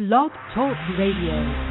Blog 0.00 0.30
Talk 0.54 0.78
Radio. 0.96 1.69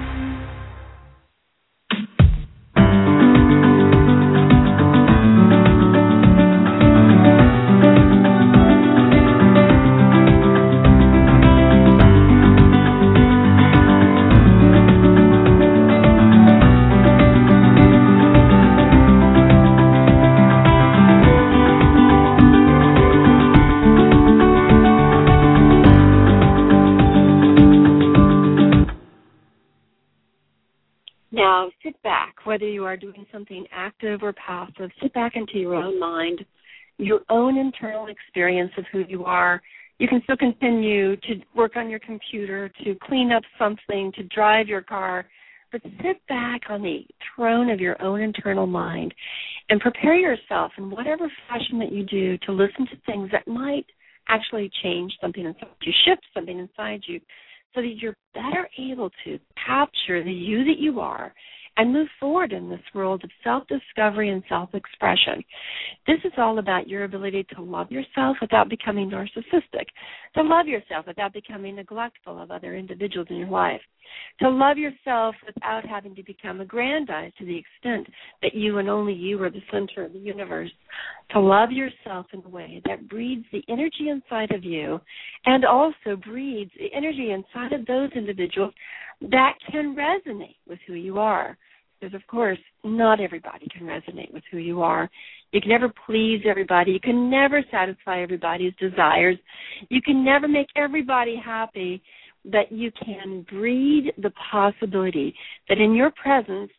You 32.80 32.86
are 32.86 32.96
doing 32.96 33.26
something 33.30 33.66
active 33.74 34.24
or 34.24 34.32
passive, 34.32 34.90
sit 35.02 35.14
back 35.14 35.34
into 35.36 35.58
your 35.58 35.76
own 35.76 36.00
mind, 36.00 36.46
your 36.98 37.20
own 37.30 37.58
internal 37.58 38.08
experience 38.08 38.72
of 38.78 38.86
who 38.90 39.00
you 39.00 39.26
are. 39.26 39.62
You 39.98 40.08
can 40.08 40.22
still 40.24 40.38
continue 40.38 41.18
to 41.18 41.42
work 41.54 41.76
on 41.76 41.90
your 41.90 42.00
computer, 42.00 42.72
to 42.86 42.96
clean 43.04 43.34
up 43.34 43.44
something, 43.58 44.14
to 44.16 44.24
drive 44.34 44.70
your 44.70 44.82
car, 44.82 45.26
but 45.74 45.82
sit 46.02 46.26
back 46.30 46.62
on 46.70 46.82
the 46.82 47.06
throne 47.36 47.70
of 47.70 47.82
your 47.82 48.02
own 48.02 48.22
internal 48.22 48.66
mind 48.66 49.14
and 49.68 49.82
prepare 49.82 50.16
yourself 50.16 50.72
in 50.78 50.90
whatever 50.90 51.30
fashion 51.50 51.80
that 51.80 51.92
you 51.92 52.06
do 52.06 52.38
to 52.46 52.54
listen 52.54 52.88
to 52.88 52.96
things 53.06 53.30
that 53.34 53.46
might 53.46 53.86
actually 54.30 54.72
change 54.82 55.12
something 55.20 55.44
inside 55.44 55.68
you, 55.82 55.92
shift 56.06 56.22
something 56.34 56.60
inside 56.60 57.02
you, 57.08 57.20
so 57.76 57.82
that 57.82 57.96
you're 57.98 58.16
better 58.34 58.70
able 58.80 59.10
to 59.26 59.38
capture 59.68 60.24
the 60.24 60.32
you 60.32 60.64
that 60.64 60.80
you 60.80 61.02
are 61.02 61.34
and 61.80 61.94
move 61.94 62.10
forward 62.20 62.52
in 62.52 62.70
this 62.70 62.82
world 62.94 63.24
of 63.24 63.30
self 63.42 63.64
discovery 63.68 64.30
and 64.32 64.44
self 64.50 64.70
expression. 64.74 65.42
This 66.06 66.18
is 66.26 66.34
all 66.38 66.60
about 66.60 66.90
your 66.90 67.06
ability 67.06 67.46
to 67.56 67.62
love 67.62 67.90
yourself 67.90 68.36
without 68.42 68.68
becoming 68.68 69.10
narcissistic, 69.10 69.86
to 70.36 70.44
love 70.44 70.68
yourself 70.68 71.08
without 71.08 71.32
becoming 71.32 71.78
neglectful 71.78 72.38
of 72.38 72.52
other 72.52 72.76
individuals 72.76 73.28
in 73.30 73.38
your 73.38 73.48
life, 73.48 73.80
to 74.42 74.50
love 74.50 74.78
yourself 74.78 75.36
without 75.46 75.88
having 75.88 76.14
to 76.16 76.24
become 76.24 76.60
aggrandized 76.60 77.38
to 77.38 77.46
the 77.46 77.58
extent 77.58 78.06
that 78.42 78.54
you 78.54 78.80
and 78.80 78.90
only 78.90 79.14
you 79.14 79.42
are 79.42 79.50
the 79.50 79.64
center 79.72 80.04
of 80.04 80.12
the 80.12 80.20
universe, 80.20 80.72
to 81.32 81.40
love 81.40 81.72
yourself 81.72 82.26
in 82.34 82.44
a 82.46 82.50
way 82.50 82.82
that 82.88 83.08
breeds 83.08 83.46
the 83.54 83.64
energy 83.70 84.10
inside 84.10 84.52
of 84.52 84.66
you 84.66 85.00
and 85.46 85.64
also 85.64 86.18
breeds 86.26 86.72
the 86.78 86.94
energy 86.94 87.32
inside 87.32 87.72
of 87.72 87.86
those 87.86 88.10
individuals 88.16 88.74
that 89.22 89.54
can 89.72 89.96
resonate 89.96 90.58
with 90.68 90.80
who 90.86 90.94
you 90.94 91.20
are 91.20 91.58
because 92.00 92.14
of 92.14 92.26
course 92.28 92.60
not 92.84 93.20
everybody 93.20 93.68
can 93.76 93.86
resonate 93.86 94.34
with 94.34 94.44
who 94.52 94.58
you 94.58 94.82
are. 94.82 95.10
You 95.52 95.62
can 95.62 95.70
never 95.70 95.92
please 96.06 96.42
everybody. 96.48 96.92
You 96.92 97.00
can 97.00 97.30
never 97.30 97.64
satisfy 97.72 98.22
everybody's 98.22 98.74
desires. 98.80 99.38
You 99.90 100.02
can 100.02 100.24
never 100.24 100.48
make 100.48 100.68
everybody 100.76 101.36
happy. 101.44 102.02
But 102.46 102.72
you 102.72 102.92
can 103.04 103.46
breed 103.50 104.14
the 104.18 104.32
possibility 104.52 105.36
that 105.68 105.78
in 105.78 105.94
your 105.94 106.12
presence 106.12 106.72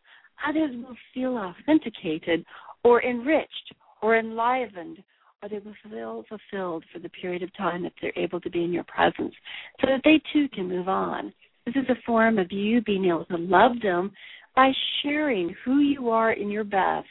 others 0.49 0.71
will 0.75 0.97
feel 1.13 1.37
authenticated 1.37 2.45
or 2.83 3.03
enriched 3.03 3.75
or 4.03 4.17
enlivened 4.17 5.03
or 5.43 5.49
they 5.49 5.59
will 5.59 5.75
feel 5.89 6.25
fulfilled 6.29 6.85
for 6.93 6.99
the 6.99 7.09
period 7.11 7.43
of 7.43 7.55
time 7.57 7.83
that 7.83 7.93
they're 8.01 8.13
able 8.17 8.41
to 8.41 8.51
be 8.51 8.65
in 8.65 8.73
your 8.73 8.85
presence 8.85 9.35
so 9.81 9.87
that 9.87 10.01
they 10.05 10.21
too 10.33 10.49
can 10.51 10.69
move 10.69 10.89
on. 10.89 11.33
This 11.67 11.77
is 11.77 11.89
a 11.91 12.03
form 12.07 12.39
of 12.39 12.51
you 12.51 12.83
being 12.83 13.07
able 13.07 13.25
to 13.27 13.37
love 13.37 13.73
them 13.83 14.13
by 14.61 14.73
sharing 15.03 15.57
who 15.65 15.79
you 15.79 16.11
are 16.11 16.33
in 16.33 16.51
your 16.51 16.65
best 16.65 17.09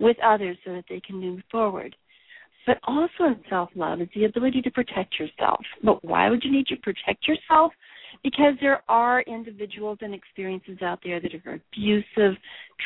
with 0.00 0.16
others 0.18 0.56
so 0.64 0.72
that 0.72 0.84
they 0.88 0.98
can 0.98 1.14
move 1.14 1.40
forward. 1.48 1.94
But 2.66 2.78
also 2.88 3.20
in 3.20 3.36
self 3.48 3.70
love 3.76 4.00
is 4.00 4.08
the 4.16 4.24
ability 4.24 4.62
to 4.62 4.70
protect 4.72 5.16
yourself. 5.16 5.60
But 5.84 6.04
why 6.04 6.28
would 6.28 6.42
you 6.42 6.50
need 6.50 6.66
to 6.66 6.76
protect 6.78 7.28
yourself? 7.28 7.72
Because 8.24 8.54
there 8.60 8.82
are 8.88 9.22
individuals 9.22 9.98
and 10.00 10.12
experiences 10.12 10.78
out 10.82 10.98
there 11.04 11.20
that 11.20 11.30
are 11.46 11.60
abusive, 11.72 12.36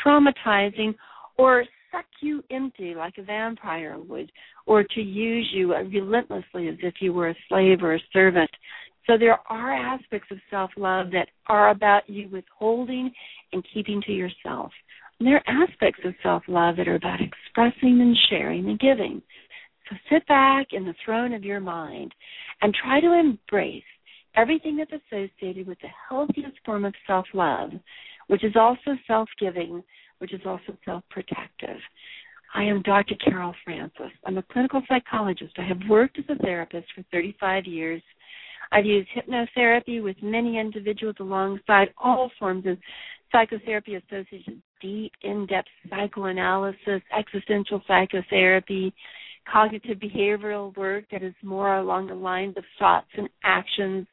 traumatizing, 0.05 0.95
or 1.39 1.65
suck 1.91 2.05
you 2.21 2.45
empty 2.51 2.95
like 2.95 3.15
a 3.17 3.23
vampire 3.23 3.97
would, 3.99 4.31
or 4.67 4.85
to 4.85 5.01
use 5.01 5.49
you 5.55 5.75
relentlessly 5.75 6.69
as 6.69 6.77
if 6.83 6.97
you 7.01 7.15
were 7.15 7.31
a 7.31 7.37
slave 7.49 7.83
or 7.83 7.95
a 7.95 8.01
servant. 8.13 8.51
So 9.07 9.19
there 9.19 9.39
are 9.49 9.73
aspects 9.73 10.29
of 10.31 10.39
self 10.51 10.71
love 10.77 11.11
that 11.13 11.29
are 11.47 11.71
about 11.71 12.09
you 12.09 12.29
withholding 12.29 13.13
and 13.53 13.67
keeping 13.73 14.01
to 14.03 14.13
yourself. 14.13 14.73
And 15.19 15.27
there 15.27 15.43
are 15.47 15.63
aspects 15.63 16.01
of 16.05 16.15
self 16.23 16.43
love 16.47 16.77
that 16.77 16.89
are 16.89 16.95
about 16.97 17.21
expressing 17.21 18.01
and 18.01 18.17
sharing 18.31 18.69
and 18.69 18.79
giving. 18.79 19.23
So 19.89 19.97
sit 20.11 20.27
back 20.27 20.69
in 20.73 20.85
the 20.85 20.95
throne 21.05 21.33
of 21.33 21.45
your 21.45 21.61
mind 21.61 22.15
and 22.61 22.75
try 22.75 23.01
to 23.01 23.13
embrace 23.13 23.83
everything 24.37 24.77
that's 24.77 24.93
associated 24.93 25.67
with 25.67 25.79
the 25.81 25.89
healthiest 26.09 26.57
form 26.65 26.85
of 26.85 26.95
self 27.07 27.27
love, 27.35 27.71
which 28.29 28.45
is 28.45 28.55
also 28.57 28.97
self 29.07 29.29
giving, 29.39 29.83
which 30.19 30.33
is 30.33 30.41
also 30.47 30.77
self 30.85 31.03
protective. 31.11 31.79
I 32.55 32.65
am 32.65 32.83
Dr. 32.83 33.15
Carol 33.17 33.55
Francis. 33.65 34.13
I'm 34.27 34.39
a 34.39 34.43
clinical 34.43 34.83
psychologist. 34.87 35.55
I 35.59 35.65
have 35.65 35.81
worked 35.89 36.19
as 36.19 36.25
a 36.29 36.35
therapist 36.43 36.87
for 36.95 37.03
35 37.11 37.65
years 37.65 38.03
I've 38.73 38.87
used 38.87 39.09
hypnotherapy 39.15 40.03
with 40.03 40.17
many 40.23 40.59
individuals 40.59 41.17
alongside 41.21 41.89
all 42.03 42.31
forms 42.39 42.67
of 42.67 42.79
psychotherapy 43.31 43.97
associated 43.97 44.63
deep, 44.81 45.13
in-depth 45.23 45.69
psychoanalysis, 45.91 47.03
existential 47.17 47.83
psychotherapy, 47.87 48.93
cognitive 49.51 49.99
behavioral 49.99 50.75
work 50.77 51.05
that 51.13 51.23
is 51.23 51.35
more 51.43 51.77
along 51.77 52.07
the 52.07 52.15
lines 52.15 52.57
of 52.57 52.65
thoughts 52.79 53.09
and 53.17 53.29
actions, 53.45 54.07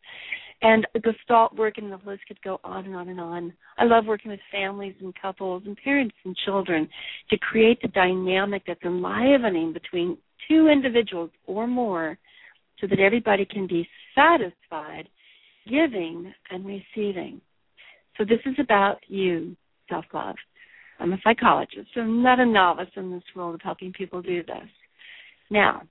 and 0.62 0.86
gestalt 1.04 1.56
work 1.56 1.78
and 1.78 1.92
the 1.92 2.00
list 2.06 2.22
could 2.28 2.42
go 2.42 2.60
on 2.66 2.86
and 2.86 2.96
on 2.96 3.08
and 3.08 3.22
on. 3.22 3.54
I 3.78 3.86
love 3.86 4.06
working 4.06 4.32
with 4.32 4.42
families 4.52 4.96
and 5.02 5.14
couples 5.22 5.64
and 5.66 5.78
parents 5.82 6.16
and 6.26 6.36
children 6.46 6.90
to 7.30 7.38
create 7.38 7.82
the 7.82 7.88
dynamic 7.90 8.64
that's 8.68 8.84
enlivening 8.84 9.72
between 9.72 10.18
two 10.50 10.68
individuals 10.68 11.30
or 11.48 11.66
more 11.66 12.18
so 12.82 12.88
that 12.88 13.00
everybody 13.00 13.46
can 13.46 13.68
be 13.68 13.88
satisfied 14.16 15.08
giving 15.68 16.34
and 16.50 16.66
receiving. 16.66 17.42
So 18.18 18.26
this 18.26 18.40
is 18.46 18.56
about 18.60 18.98
you, 19.08 19.56
self 19.90 20.06
love. 20.14 20.36
I'm 21.00 21.14
a 21.14 21.18
psychologist, 21.24 21.88
so 21.94 22.02
I'm 22.02 22.22
not 22.22 22.40
a 22.40 22.46
novice 22.46 22.90
in 22.96 23.12
this 23.12 23.24
world 23.36 23.56
of 23.56 23.62
helping 23.62 23.94
people 23.94 24.22
do 24.22 24.44
this. 24.44 24.68
Now, 25.50 25.84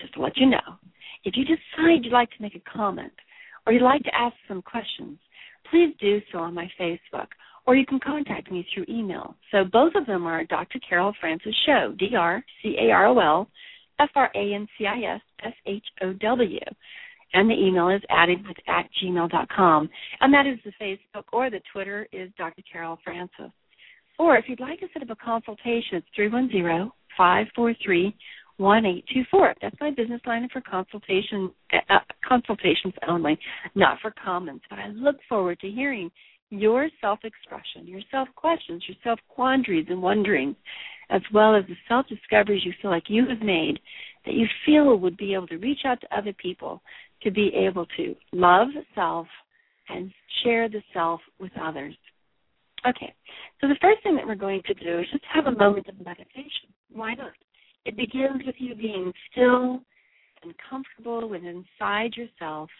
just 0.00 0.14
to 0.14 0.22
let 0.22 0.36
you 0.36 0.46
know, 0.46 0.78
if 1.24 1.34
you 1.36 1.44
decide 1.44 2.04
you'd 2.04 2.12
like 2.12 2.30
to 2.30 2.42
make 2.42 2.54
a 2.54 2.70
comment 2.70 3.12
or 3.66 3.72
you'd 3.72 3.82
like 3.82 4.02
to 4.04 4.14
ask 4.14 4.34
some 4.46 4.62
questions, 4.62 5.18
please 5.70 5.94
do 6.00 6.20
so 6.32 6.38
on 6.38 6.54
my 6.54 6.70
Facebook 6.80 7.26
or 7.66 7.76
you 7.76 7.84
can 7.84 8.00
contact 8.00 8.50
me 8.50 8.66
through 8.72 8.86
email. 8.88 9.34
So 9.50 9.64
both 9.64 9.92
of 9.94 10.06
them 10.06 10.26
are 10.26 10.44
Dr. 10.44 10.80
Carol 10.88 11.12
Francis 11.20 11.54
Show, 11.66 11.94
D 11.98 12.10
R 12.16 12.42
C 12.62 12.76
A 12.80 12.90
R 12.90 13.06
O 13.08 13.18
L 13.18 13.48
F 13.98 14.10
R 14.14 14.30
A 14.34 14.54
N 14.54 14.66
C 14.78 14.86
I 14.86 15.14
S 15.14 15.20
S 15.44 15.52
H 15.66 15.84
O 16.02 16.12
W. 16.12 16.58
And 17.32 17.48
the 17.48 17.54
email 17.54 17.88
is 17.88 18.02
added 18.10 18.46
with 18.46 18.56
at 18.68 18.88
gmail.com. 19.02 19.90
And 20.20 20.34
that 20.34 20.46
is 20.46 20.58
the 20.64 20.72
Facebook 20.82 21.24
or 21.32 21.50
the 21.50 21.60
Twitter 21.72 22.08
is 22.12 22.30
Dr. 22.36 22.62
Carol 22.70 22.98
Francis. 23.04 23.52
Or 24.18 24.36
if 24.36 24.46
you'd 24.48 24.60
like 24.60 24.80
to 24.80 24.86
set 24.92 25.02
up 25.02 25.10
a 25.10 25.24
consultation, 25.24 25.94
it's 25.94 26.06
310 26.14 26.90
543 27.16 28.14
1824. 28.58 29.54
That's 29.62 29.76
my 29.80 29.90
business 29.90 30.20
line 30.26 30.46
for 30.52 30.60
consultation 30.60 31.50
uh, 31.72 31.98
consultations 32.28 32.94
only, 33.08 33.38
not 33.74 33.98
for 34.02 34.12
comments. 34.22 34.64
But 34.68 34.78
I 34.78 34.88
look 34.88 35.16
forward 35.28 35.58
to 35.60 35.70
hearing 35.70 36.10
your 36.50 36.88
self 37.00 37.20
expression, 37.24 37.86
your 37.86 38.02
self 38.10 38.28
questions, 38.36 38.84
your 38.86 38.96
self 39.02 39.18
quandaries 39.28 39.86
and 39.88 40.02
wonderings 40.02 40.56
as 41.10 41.22
well 41.32 41.56
as 41.56 41.64
the 41.68 41.74
self 41.88 42.06
discoveries 42.08 42.64
you 42.64 42.72
feel 42.80 42.90
like 42.90 43.04
you 43.08 43.26
have 43.28 43.40
made 43.40 43.78
that 44.24 44.34
you 44.34 44.46
feel 44.64 44.96
would 44.96 45.16
be 45.16 45.34
able 45.34 45.46
to 45.46 45.56
reach 45.56 45.80
out 45.84 46.00
to 46.00 46.16
other 46.16 46.32
people 46.34 46.82
to 47.22 47.30
be 47.30 47.52
able 47.54 47.86
to 47.96 48.14
love 48.32 48.68
self 48.94 49.26
and 49.88 50.10
share 50.42 50.68
the 50.68 50.82
self 50.92 51.20
with 51.38 51.52
others. 51.60 51.94
Okay, 52.88 53.12
so 53.60 53.68
the 53.68 53.76
first 53.80 54.02
thing 54.02 54.16
that 54.16 54.26
we're 54.26 54.34
going 54.34 54.62
to 54.66 54.74
do 54.74 55.00
is 55.00 55.06
just 55.12 55.24
have 55.32 55.46
a 55.46 55.58
moment 55.58 55.86
of 55.88 55.98
meditation. 55.98 56.72
Why 56.90 57.14
not? 57.14 57.32
It 57.84 57.96
begins 57.96 58.42
with 58.46 58.54
you 58.58 58.74
being 58.74 59.12
still 59.30 59.80
and 60.42 60.54
comfortable 60.68 61.28
within 61.28 61.64
inside 61.80 62.16
yourself. 62.16 62.70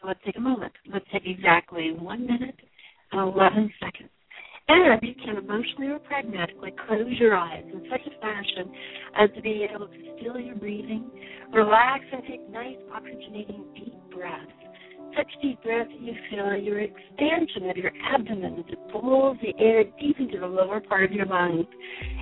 So 0.00 0.08
let's 0.08 0.20
take 0.24 0.36
a 0.36 0.40
moment. 0.40 0.72
Let's 0.92 1.04
take 1.12 1.26
exactly 1.26 1.92
one 1.92 2.26
minute 2.26 2.56
and 3.12 3.34
11 3.34 3.72
seconds. 3.80 4.10
And 4.70 5.02
you 5.02 5.14
can 5.16 5.36
emotionally 5.36 5.88
or 5.88 5.98
pragmatically 5.98 6.72
close 6.86 7.18
your 7.18 7.36
eyes 7.36 7.64
in 7.72 7.82
such 7.90 8.02
a 8.06 8.20
fashion 8.20 8.70
as 9.18 9.28
to 9.34 9.42
be 9.42 9.66
able 9.68 9.88
to 9.88 9.94
still 10.16 10.38
your 10.38 10.54
breathing, 10.54 11.10
relax, 11.52 12.04
and 12.12 12.22
take 12.22 12.48
nice 12.50 12.76
oxygenating 12.94 13.64
deep 13.74 13.98
breaths. 14.14 14.52
such 15.16 15.26
deep 15.42 15.60
breath, 15.64 15.88
you 15.98 16.14
feel 16.30 16.54
your 16.54 16.78
expansion 16.78 17.68
of 17.68 17.76
your 17.76 17.90
abdomen 18.14 18.60
as 18.60 18.64
it 18.68 18.78
pulls 18.92 19.36
the 19.42 19.52
air 19.58 19.82
deep 19.98 20.20
into 20.20 20.38
the 20.38 20.46
lower 20.46 20.80
part 20.80 21.02
of 21.02 21.10
your 21.10 21.26
lungs 21.26 21.66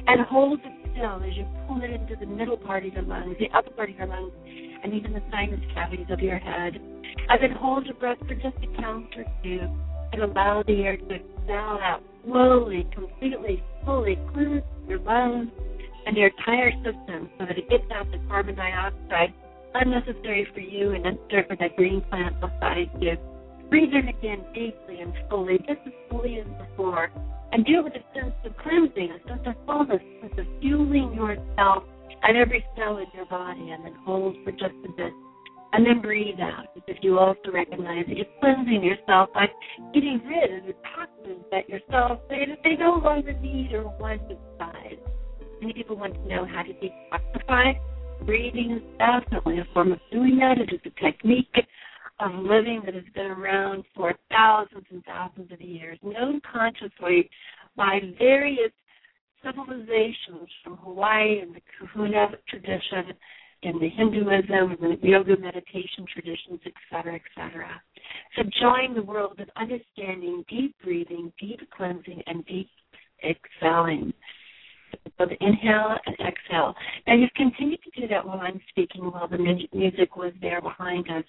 and 0.06 0.22
holds 0.22 0.62
it 0.64 0.90
still 0.92 1.22
as 1.22 1.36
you 1.36 1.46
pull 1.66 1.82
it 1.82 1.90
into 1.90 2.16
the 2.18 2.24
middle 2.24 2.56
part 2.56 2.86
of 2.86 2.94
your 2.94 3.02
lungs, 3.02 3.36
the 3.38 3.54
upper 3.54 3.70
part 3.72 3.90
of 3.90 3.96
your 3.96 4.06
lungs, 4.06 4.32
and 4.82 4.94
even 4.94 5.12
the 5.12 5.22
sinus 5.30 5.60
cavities 5.74 6.06
of 6.08 6.20
your 6.20 6.38
head. 6.38 6.80
As 7.28 7.40
it 7.42 7.52
holds 7.52 7.86
your 7.86 7.96
breath 7.96 8.18
for 8.20 8.34
just 8.34 8.56
a 8.56 8.80
count 8.80 9.12
or 9.18 9.24
two, 9.42 9.60
and 10.12 10.22
allow 10.22 10.62
the 10.66 10.80
air 10.80 10.96
to 10.96 11.04
exhale 11.04 11.78
out 11.82 12.02
slowly, 12.24 12.86
completely, 12.94 13.62
fully 13.84 14.18
cleanse 14.32 14.62
your 14.86 14.98
lungs 15.00 15.48
and 16.06 16.16
your 16.16 16.28
entire 16.38 16.72
system 16.82 17.28
so 17.38 17.46
that 17.46 17.58
it 17.58 17.68
gets 17.68 17.84
out 17.92 18.10
the 18.10 18.18
carbon 18.28 18.54
dioxide 18.54 19.34
unnecessary 19.74 20.46
for 20.54 20.60
you 20.60 20.92
and 20.92 21.04
necessary 21.04 21.44
for 21.48 21.56
that 21.56 21.76
green 21.76 22.00
plant 22.10 22.34
beside 22.40 22.90
you. 23.00 23.16
Breathe 23.68 23.92
in 23.92 24.08
again 24.08 24.44
deeply 24.54 25.00
and 25.00 25.12
fully, 25.28 25.58
just 25.58 25.80
as 25.86 25.92
fully 26.10 26.40
as 26.40 26.46
before. 26.68 27.10
And 27.52 27.64
do 27.64 27.78
it 27.78 27.84
with 27.84 27.92
a 27.94 28.04
sense 28.14 28.34
of 28.44 28.56
cleansing, 28.58 29.10
a 29.10 29.28
sense 29.28 29.42
of 29.46 29.54
fullness, 29.66 30.00
a 30.00 30.28
sense 30.28 30.38
of 30.38 30.46
fueling 30.60 31.12
yourself 31.14 31.84
and 32.22 32.36
every 32.36 32.64
cell 32.76 32.98
in 32.98 33.06
your 33.14 33.26
body, 33.26 33.70
and 33.70 33.84
then 33.84 33.94
hold 34.04 34.36
for 34.44 34.52
just 34.52 34.74
a 34.84 34.92
bit. 34.96 35.12
And 35.72 35.84
then 35.84 36.00
breathe 36.00 36.40
out 36.40 36.64
as 36.76 36.82
if 36.86 36.96
you 37.02 37.18
also 37.18 37.50
recognize 37.52 38.06
that 38.08 38.16
you're 38.16 38.26
cleansing 38.40 38.82
yourself 38.82 39.28
by 39.34 39.46
getting 39.92 40.20
rid 40.26 40.58
of 40.58 40.66
the 40.66 40.74
toxins 40.94 41.44
that 41.50 41.68
yourself 41.68 42.20
say 42.30 42.46
that 42.48 42.58
they 42.64 42.74
no 42.74 43.00
longer 43.04 43.34
need 43.34 43.72
or 43.72 43.84
want 44.00 44.22
inside. 44.22 44.98
Many 45.60 45.74
people 45.74 45.96
want 45.96 46.14
to 46.14 46.28
know 46.28 46.46
how 46.46 46.62
to 46.62 46.72
detoxify 46.72 47.74
breathing 48.24 48.72
is 48.72 48.98
definitely 48.98 49.58
a 49.58 49.66
form 49.72 49.92
of 49.92 50.00
doing 50.10 50.38
that. 50.38 50.58
It 50.58 50.72
is 50.72 50.80
a 50.84 51.04
technique 51.04 51.54
of 52.20 52.32
living 52.34 52.82
that 52.84 52.94
has 52.94 53.04
been 53.14 53.26
around 53.26 53.84
for 53.94 54.14
thousands 54.30 54.84
and 54.90 55.04
thousands 55.04 55.52
of 55.52 55.60
years, 55.60 55.98
known 56.02 56.40
consciously 56.50 57.30
by 57.76 58.00
various 58.18 58.72
civilizations 59.44 60.48
from 60.64 60.76
Hawaii 60.78 61.40
and 61.40 61.54
the 61.54 61.60
Kahuna 61.78 62.30
tradition, 62.48 63.14
in 63.62 63.78
the 63.78 63.88
Hinduism, 63.88 64.76
the 64.80 65.08
yoga 65.08 65.36
meditation 65.36 66.06
traditions, 66.12 66.60
etc., 66.64 67.18
etc. 67.18 67.82
So 68.36 68.42
join 68.60 68.94
the 68.94 69.02
world 69.02 69.40
of 69.40 69.48
understanding, 69.56 70.44
deep 70.48 70.76
breathing, 70.82 71.32
deep 71.40 71.60
cleansing, 71.76 72.22
and 72.26 72.44
deep 72.46 72.70
exhaling. 73.24 74.12
So 75.18 75.26
the 75.26 75.36
inhale 75.44 75.96
and 76.06 76.16
exhale. 76.20 76.74
Now 77.06 77.14
you've 77.14 77.34
continued 77.34 77.80
to 77.82 78.00
do 78.00 78.08
that 78.08 78.24
while 78.24 78.40
I'm 78.40 78.60
speaking, 78.70 79.10
while 79.10 79.28
the 79.28 79.38
music 79.38 80.16
was 80.16 80.32
there 80.40 80.60
behind 80.60 81.10
us. 81.10 81.24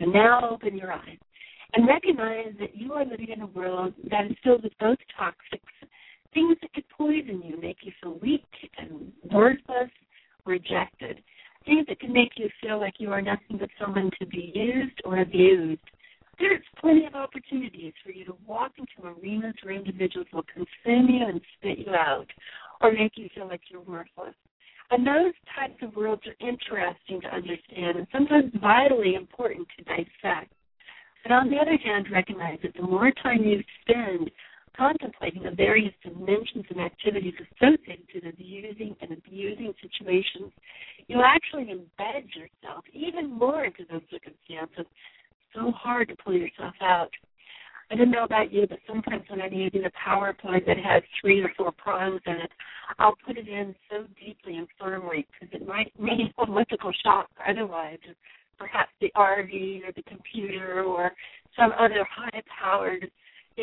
And 0.00 0.12
now 0.12 0.48
open 0.50 0.76
your 0.76 0.92
eyes 0.92 1.18
and 1.74 1.86
recognize 1.86 2.52
that 2.58 2.74
you 2.74 2.92
are 2.94 3.04
living 3.04 3.28
in 3.28 3.42
a 3.42 3.46
world 3.46 3.94
that 4.10 4.26
is 4.26 4.36
filled 4.42 4.64
with 4.64 4.72
both 4.80 4.98
toxic 5.16 5.60
things 6.34 6.56
that 6.62 6.72
could 6.72 6.88
poison 6.96 7.42
you, 7.44 7.60
make 7.60 7.78
you 7.82 7.92
feel 8.02 8.18
weak 8.20 8.44
and 8.78 9.12
worthless, 9.32 9.90
rejected. 10.46 11.22
Things 11.64 11.86
that 11.88 12.00
can 12.00 12.12
make 12.12 12.32
you 12.36 12.48
feel 12.62 12.80
like 12.80 12.94
you 12.98 13.12
are 13.12 13.22
nothing 13.22 13.58
but 13.58 13.68
someone 13.78 14.10
to 14.18 14.26
be 14.26 14.52
used 14.54 15.00
or 15.04 15.18
abused. 15.20 15.80
There's 16.38 16.62
plenty 16.80 17.04
of 17.04 17.14
opportunities 17.14 17.92
for 18.02 18.10
you 18.10 18.24
to 18.24 18.34
walk 18.46 18.72
into 18.78 19.08
arenas 19.08 19.54
where 19.62 19.74
individuals 19.74 20.26
will 20.32 20.44
consume 20.44 21.08
you 21.08 21.26
and 21.26 21.40
spit 21.58 21.86
you 21.86 21.92
out 21.92 22.26
or 22.80 22.92
make 22.92 23.12
you 23.16 23.28
feel 23.34 23.46
like 23.46 23.60
you're 23.70 23.82
worthless. 23.82 24.34
And 24.90 25.06
those 25.06 25.34
types 25.54 25.76
of 25.82 25.94
worlds 25.94 26.22
are 26.26 26.48
interesting 26.48 27.20
to 27.20 27.28
understand 27.28 27.98
and 27.98 28.06
sometimes 28.10 28.52
vitally 28.60 29.14
important 29.14 29.68
to 29.76 29.84
dissect. 29.84 30.52
But 31.22 31.32
on 31.32 31.50
the 31.50 31.58
other 31.58 31.76
hand, 31.76 32.06
recognize 32.10 32.58
that 32.62 32.74
the 32.74 32.82
more 32.82 33.12
time 33.22 33.44
you 33.44 33.62
spend 33.82 34.30
contemplating 34.80 35.42
the 35.42 35.50
various 35.50 35.92
dimensions 36.02 36.64
and 36.70 36.80
activities 36.80 37.34
associated 37.36 38.06
with 38.14 38.24
abusing 38.32 38.96
and 39.02 39.12
abusing 39.12 39.74
situations, 39.82 40.50
you 41.06 41.20
actually 41.22 41.64
embed 41.64 42.24
yourself 42.34 42.84
even 42.94 43.30
more 43.30 43.64
into 43.66 43.84
those 43.90 44.00
circumstances. 44.10 44.86
So 45.54 45.70
hard 45.72 46.08
to 46.08 46.16
pull 46.24 46.32
yourself 46.32 46.72
out. 46.80 47.10
I 47.90 47.96
don't 47.96 48.10
know 48.10 48.24
about 48.24 48.52
you, 48.52 48.66
but 48.68 48.78
sometimes 48.86 49.24
when 49.28 49.42
I'm 49.42 49.52
using 49.52 49.84
a 49.84 49.90
power 50.02 50.32
plug 50.32 50.62
that 50.66 50.78
has 50.78 51.02
three 51.20 51.42
or 51.42 51.50
four 51.58 51.72
prongs 51.72 52.22
in 52.24 52.34
it, 52.34 52.50
I'll 52.98 53.16
put 53.26 53.36
it 53.36 53.48
in 53.48 53.74
so 53.90 54.04
deeply 54.24 54.56
and 54.56 54.68
firmly 54.78 55.26
because 55.32 55.60
it 55.60 55.66
might 55.66 55.92
need 56.00 56.32
electrical 56.38 56.92
shock 57.04 57.28
otherwise. 57.46 57.98
Perhaps 58.58 58.92
the 59.00 59.10
RV 59.14 59.82
or 59.86 59.92
the 59.94 60.02
computer 60.02 60.84
or 60.84 61.12
some 61.58 61.72
other 61.78 62.06
high-powered 62.08 63.10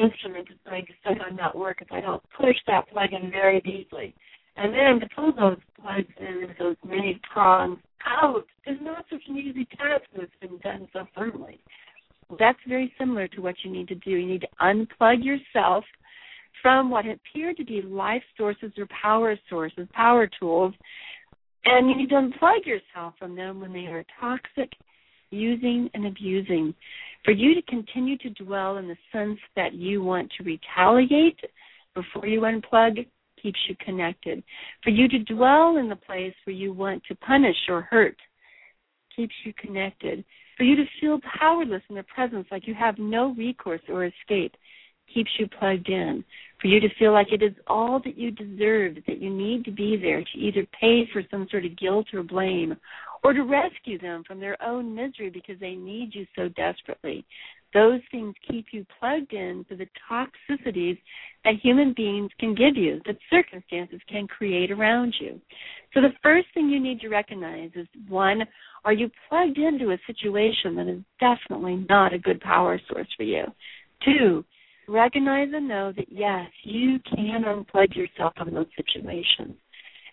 instrument 0.01 0.47
is 0.51 0.57
going 0.65 0.85
to 0.85 0.93
somehow 1.05 1.29
not 1.35 1.57
work 1.57 1.81
if 1.81 1.91
I 1.91 2.01
don't 2.01 2.23
push 2.39 2.55
that 2.67 2.89
plug 2.89 3.09
in 3.13 3.31
very 3.31 3.61
deeply. 3.61 4.15
And 4.55 4.73
then 4.73 4.99
to 4.99 5.15
pull 5.15 5.33
those 5.33 5.59
plugs 5.79 6.13
in 6.19 6.47
those 6.57 6.75
many 6.85 7.19
prongs 7.31 7.79
out 8.05 8.45
is 8.65 8.77
not 8.81 9.05
such 9.09 9.21
an 9.27 9.37
easy 9.37 9.65
task 9.65 10.03
that's 10.15 10.31
been 10.41 10.57
done 10.59 10.87
so 10.93 11.05
firmly. 11.15 11.59
That's 12.39 12.59
very 12.67 12.93
similar 12.99 13.27
to 13.29 13.41
what 13.41 13.55
you 13.63 13.71
need 13.71 13.87
to 13.89 13.95
do. 13.95 14.11
You 14.11 14.27
need 14.27 14.41
to 14.41 14.47
unplug 14.61 15.23
yourself 15.23 15.85
from 16.61 16.89
what 16.89 17.05
appear 17.05 17.53
to 17.53 17.63
be 17.63 17.81
life 17.81 18.23
sources 18.35 18.71
or 18.77 18.87
power 19.01 19.37
sources, 19.49 19.87
power 19.93 20.29
tools, 20.39 20.73
and 21.65 21.89
you 21.89 21.95
need 21.95 22.09
to 22.09 22.15
unplug 22.15 22.65
yourself 22.65 23.13
from 23.19 23.35
them 23.35 23.59
when 23.59 23.73
they 23.73 23.85
are 23.85 24.05
toxic, 24.19 24.71
using, 25.31 25.89
and 25.93 26.07
abusing. 26.07 26.73
For 27.25 27.31
you 27.31 27.55
to 27.55 27.61
continue 27.63 28.17
to 28.19 28.29
dwell 28.31 28.77
in 28.77 28.87
the 28.87 28.97
sense 29.11 29.39
that 29.55 29.73
you 29.73 30.03
want 30.03 30.31
to 30.37 30.43
retaliate 30.43 31.39
before 31.93 32.27
you 32.27 32.41
unplug 32.41 33.05
keeps 33.41 33.59
you 33.67 33.75
connected. 33.83 34.43
For 34.83 34.89
you 34.89 35.07
to 35.09 35.19
dwell 35.19 35.77
in 35.77 35.89
the 35.89 35.95
place 35.95 36.33
where 36.45 36.55
you 36.55 36.73
want 36.73 37.03
to 37.07 37.15
punish 37.15 37.57
or 37.69 37.81
hurt 37.81 38.17
keeps 39.15 39.33
you 39.43 39.53
connected. 39.53 40.23
For 40.57 40.63
you 40.63 40.75
to 40.75 40.85
feel 41.01 41.19
powerless 41.39 41.83
in 41.89 41.95
their 41.95 42.03
presence, 42.03 42.47
like 42.51 42.67
you 42.67 42.73
have 42.73 42.97
no 42.97 43.33
recourse 43.35 43.81
or 43.89 44.05
escape, 44.05 44.55
keeps 45.13 45.31
you 45.39 45.47
plugged 45.59 45.89
in. 45.89 46.23
For 46.61 46.67
you 46.67 46.79
to 46.79 46.89
feel 46.97 47.13
like 47.13 47.31
it 47.31 47.43
is 47.43 47.53
all 47.67 48.01
that 48.03 48.17
you 48.17 48.31
deserve, 48.31 48.95
that 49.07 49.21
you 49.21 49.29
need 49.29 49.65
to 49.65 49.71
be 49.71 49.97
there 49.97 50.21
to 50.21 50.39
either 50.39 50.65
pay 50.79 51.07
for 51.11 51.21
some 51.29 51.47
sort 51.49 51.65
of 51.65 51.77
guilt 51.77 52.07
or 52.13 52.23
blame, 52.23 52.75
or 53.23 53.33
to 53.33 53.43
rescue 53.43 53.99
them 53.99 54.23
from 54.25 54.39
their 54.39 54.61
own 54.63 54.93
misery 54.93 55.29
because 55.29 55.59
they 55.59 55.75
need 55.75 56.13
you 56.13 56.25
so 56.35 56.49
desperately. 56.49 57.25
Those 57.73 57.99
things 58.11 58.33
keep 58.49 58.67
you 58.71 58.85
plugged 58.99 59.33
in 59.33 59.65
to 59.69 59.75
the 59.75 59.87
toxicities 60.09 60.97
that 61.43 61.55
human 61.61 61.93
beings 61.95 62.31
can 62.39 62.55
give 62.55 62.77
you, 62.77 63.01
that 63.05 63.17
circumstances 63.29 63.99
can 64.09 64.27
create 64.27 64.71
around 64.71 65.13
you. 65.19 65.39
So 65.93 66.01
the 66.01 66.13
first 66.23 66.47
thing 66.53 66.69
you 66.69 66.79
need 66.79 67.01
to 67.01 67.09
recognize 67.09 67.71
is 67.75 67.87
one, 68.07 68.43
are 68.85 68.93
you 68.93 69.11
plugged 69.27 69.57
into 69.57 69.91
a 69.91 69.97
situation 70.07 70.75
that 70.75 70.87
is 70.87 71.01
definitely 71.19 71.85
not 71.89 72.13
a 72.13 72.19
good 72.19 72.39
power 72.39 72.79
source 72.89 73.07
for 73.17 73.23
you? 73.23 73.43
Two, 74.05 74.45
recognize 74.87 75.49
and 75.53 75.67
know 75.67 75.91
that 75.95 76.09
yes, 76.09 76.49
you 76.63 76.99
can 77.13 77.43
unplug 77.43 77.95
yourself 77.95 78.33
from 78.37 78.53
those 78.53 78.67
situations. 78.77 79.55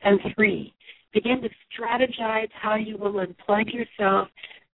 And 0.02 0.18
three, 0.34 0.75
begin 1.14 1.40
to 1.40 1.49
strategize 1.73 2.50
how 2.61 2.75
you 2.75 2.99
will 2.99 3.14
unplug 3.14 3.73
yourself 3.73 4.28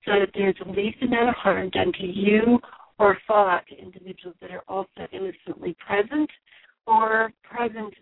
so 0.05 0.13
that 0.19 0.31
there's 0.35 0.57
the 0.65 0.73
least 0.73 1.01
amount 1.03 1.29
of 1.29 1.35
harm 1.37 1.69
done 1.71 1.93
to 2.01 2.07
you 2.07 2.59
or 2.99 3.19
thought 3.27 3.65
to 3.69 3.79
individuals 3.79 4.37
that 4.41 4.51
are 4.51 4.65
also 4.67 5.07
innocently 5.13 5.77
present 5.87 6.29
or 6.87 7.31
present 7.45 7.95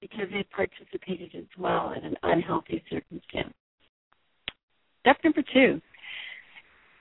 because 0.00 0.26
they 0.30 0.44
participated 0.54 1.34
as 1.34 1.46
well 1.58 1.94
in 1.96 2.04
an 2.04 2.14
unhealthy 2.22 2.82
circumstance. 2.90 3.52
Step 5.00 5.16
number 5.24 5.42
two. 5.52 5.80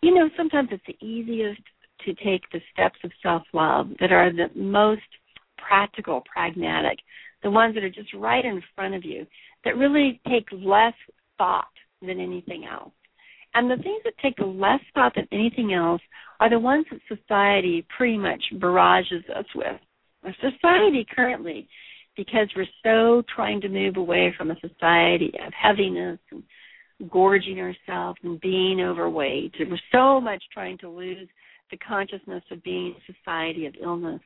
You 0.02 0.16
know, 0.16 0.30
sometimes 0.38 0.70
it's 0.72 0.84
the 0.88 1.06
easiest 1.06 1.62
to 2.06 2.14
take 2.14 2.44
the 2.52 2.62
steps 2.72 2.98
of 3.04 3.12
self 3.22 3.44
love 3.54 3.90
that 4.00 4.12
are 4.12 4.32
the 4.32 4.48
most 4.56 5.02
practical, 5.58 6.24
pragmatic, 6.32 7.00
the 7.44 7.52
ones 7.52 7.76
that 7.76 7.84
are 7.84 7.90
just 7.90 8.14
right 8.14 8.44
in 8.44 8.62
front 8.76 8.96
of 8.96 9.06
you, 9.06 9.26
that 9.64 9.78
really 9.78 10.20
take 10.28 10.48
less 10.52 10.94
thought 11.38 11.66
than 12.02 12.20
anything 12.20 12.66
else. 12.66 12.92
And 13.54 13.70
the 13.70 13.82
things 13.82 14.02
that 14.04 14.18
take 14.22 14.36
less 14.40 14.82
thought 14.94 15.14
than 15.16 15.28
anything 15.32 15.74
else 15.74 16.02
are 16.40 16.50
the 16.50 16.60
ones 16.60 16.86
that 16.92 17.18
society 17.18 17.86
pretty 17.96 18.18
much 18.18 18.44
barrages 18.60 19.24
us 19.36 19.46
with. 19.56 19.80
Our 20.24 20.36
society 20.42 21.06
currently, 21.16 21.68
because 22.16 22.50
we're 22.56 22.66
so 22.84 23.24
trying 23.34 23.62
to 23.62 23.70
move 23.70 23.98
away 23.98 24.34
from 24.38 24.52
a 24.52 24.60
society 24.60 25.32
of 25.46 25.54
heaviness 25.54 26.20
and 26.32 26.44
gorging 27.10 27.60
ourselves 27.60 28.20
and 28.24 28.40
being 28.42 28.82
overweight. 28.82 29.54
We're 29.60 29.78
so 29.92 30.20
much 30.20 30.44
trying 30.52 30.78
to 30.80 30.90
lose 30.90 31.28
the 31.72 31.78
consciousness 31.78 32.44
of 32.52 32.64
being 32.64 32.96
a 32.98 33.14
society 33.14 33.66
of 33.66 33.76
illness 33.82 34.22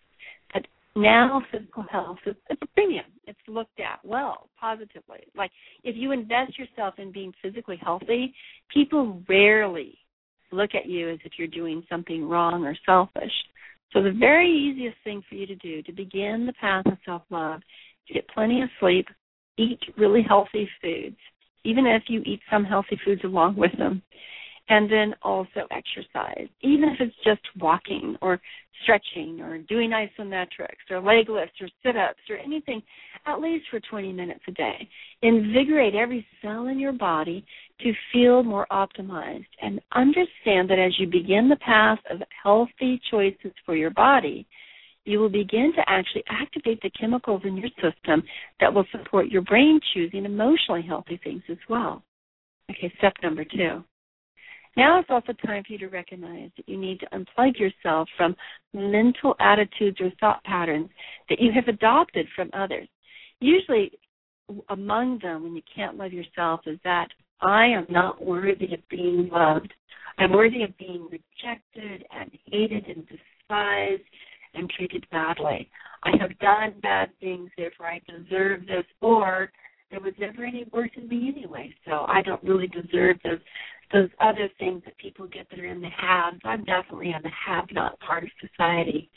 now 0.95 1.41
physical 1.51 1.85
health 1.89 2.17
is 2.25 2.35
it's 2.49 2.61
a 2.61 2.67
premium. 2.67 3.05
It's 3.25 3.39
looked 3.47 3.79
at 3.79 3.99
well, 4.03 4.49
positively. 4.59 5.19
Like 5.35 5.51
if 5.83 5.95
you 5.95 6.11
invest 6.11 6.57
yourself 6.59 6.95
in 6.97 7.11
being 7.11 7.33
physically 7.41 7.79
healthy, 7.81 8.33
people 8.73 9.21
rarely 9.27 9.97
look 10.51 10.71
at 10.75 10.85
you 10.85 11.09
as 11.09 11.19
if 11.23 11.33
you're 11.37 11.47
doing 11.47 11.83
something 11.89 12.27
wrong 12.27 12.65
or 12.65 12.75
selfish. 12.85 13.31
So 13.93 14.01
the 14.01 14.11
very 14.11 14.49
easiest 14.49 14.97
thing 15.03 15.21
for 15.27 15.35
you 15.35 15.45
to 15.47 15.55
do 15.55 15.81
to 15.83 15.91
begin 15.91 16.45
the 16.45 16.53
path 16.53 16.85
of 16.85 16.97
self-love 17.05 17.61
is 18.07 18.13
get 18.13 18.27
plenty 18.29 18.61
of 18.61 18.69
sleep, 18.79 19.07
eat 19.57 19.79
really 19.97 20.23
healthy 20.27 20.69
foods, 20.81 21.17
even 21.63 21.85
if 21.85 22.03
you 22.07 22.21
eat 22.25 22.39
some 22.49 22.63
healthy 22.63 22.99
foods 23.03 23.21
along 23.23 23.55
with 23.55 23.71
them, 23.77 24.01
and 24.71 24.89
then 24.89 25.13
also 25.21 25.67
exercise, 25.69 26.47
even 26.61 26.87
if 26.87 27.01
it's 27.01 27.15
just 27.25 27.41
walking 27.59 28.15
or 28.21 28.39
stretching 28.83 29.41
or 29.41 29.57
doing 29.57 29.91
isometrics 29.91 30.89
or 30.89 31.01
leg 31.01 31.27
lifts 31.27 31.59
or 31.59 31.67
sit 31.83 31.97
ups 31.97 32.21
or 32.29 32.37
anything, 32.37 32.81
at 33.25 33.41
least 33.41 33.65
for 33.69 33.81
20 33.81 34.13
minutes 34.13 34.39
a 34.47 34.51
day. 34.51 34.87
Invigorate 35.23 35.93
every 35.93 36.25
cell 36.41 36.67
in 36.67 36.79
your 36.79 36.93
body 36.93 37.45
to 37.81 37.91
feel 38.13 38.43
more 38.43 38.65
optimized 38.71 39.45
and 39.61 39.81
understand 39.93 40.69
that 40.69 40.79
as 40.79 40.97
you 40.97 41.05
begin 41.05 41.49
the 41.49 41.57
path 41.57 41.99
of 42.09 42.21
healthy 42.41 42.99
choices 43.11 43.51
for 43.65 43.75
your 43.75 43.91
body, 43.91 44.47
you 45.03 45.19
will 45.19 45.29
begin 45.29 45.73
to 45.75 45.81
actually 45.87 46.23
activate 46.29 46.81
the 46.81 46.91
chemicals 46.97 47.41
in 47.43 47.57
your 47.57 47.69
system 47.81 48.23
that 48.61 48.73
will 48.73 48.85
support 48.93 49.27
your 49.27 49.41
brain 49.41 49.81
choosing 49.93 50.23
emotionally 50.23 50.81
healthy 50.81 51.19
things 51.25 51.43
as 51.49 51.57
well. 51.67 52.03
Okay, 52.69 52.93
step 52.99 53.13
number 53.21 53.43
two 53.43 53.83
now 54.77 54.99
it's 54.99 55.09
also 55.09 55.33
time 55.45 55.63
for 55.65 55.73
you 55.73 55.79
to 55.79 55.87
recognize 55.87 56.49
that 56.57 56.67
you 56.67 56.77
need 56.77 56.99
to 57.01 57.07
unplug 57.07 57.59
yourself 57.59 58.07
from 58.15 58.35
mental 58.73 59.35
attitudes 59.39 59.99
or 59.99 60.11
thought 60.19 60.43
patterns 60.43 60.89
that 61.29 61.39
you 61.39 61.51
have 61.53 61.67
adopted 61.67 62.27
from 62.35 62.49
others. 62.53 62.87
Usually, 63.39 63.91
among 64.69 65.19
them, 65.19 65.43
when 65.43 65.55
you 65.55 65.61
can't 65.73 65.97
love 65.97 66.13
yourself, 66.13 66.61
is 66.65 66.79
that 66.83 67.07
I 67.41 67.65
am 67.65 67.85
not 67.89 68.23
worthy 68.23 68.73
of 68.73 68.87
being 68.89 69.29
loved. 69.31 69.73
I'm 70.17 70.31
worthy 70.31 70.63
of 70.63 70.77
being 70.77 71.07
rejected 71.09 72.05
and 72.11 72.31
hated 72.45 72.85
and 72.87 73.07
despised 73.07 74.03
and 74.53 74.69
treated 74.69 75.05
badly. 75.11 75.69
I 76.03 76.11
have 76.19 76.37
done 76.39 76.75
bad 76.81 77.09
things, 77.19 77.49
therefore 77.57 77.87
I 77.87 78.01
deserve 78.07 78.61
this, 78.61 78.85
or 79.01 79.51
there 79.91 79.99
was 79.99 80.13
never 80.17 80.43
any 80.43 80.65
worth 80.71 80.91
in 80.95 81.07
me 81.07 81.31
anyway, 81.35 81.73
so 81.85 82.05
I 82.07 82.21
don't 82.21 82.43
really 82.43 82.67
deserve 82.67 83.17
those 83.23 83.39
those 83.93 84.09
other 84.21 84.49
things 84.57 84.81
that 84.85 84.97
people 84.97 85.27
get 85.27 85.49
that 85.49 85.59
are 85.59 85.65
in 85.65 85.81
the 85.81 85.89
haves. 85.89 86.39
I'm 86.45 86.63
definitely 86.63 87.13
on 87.13 87.21
the 87.23 87.31
have-not 87.45 87.99
part 87.99 88.23
of 88.23 88.29
society. 88.39 89.09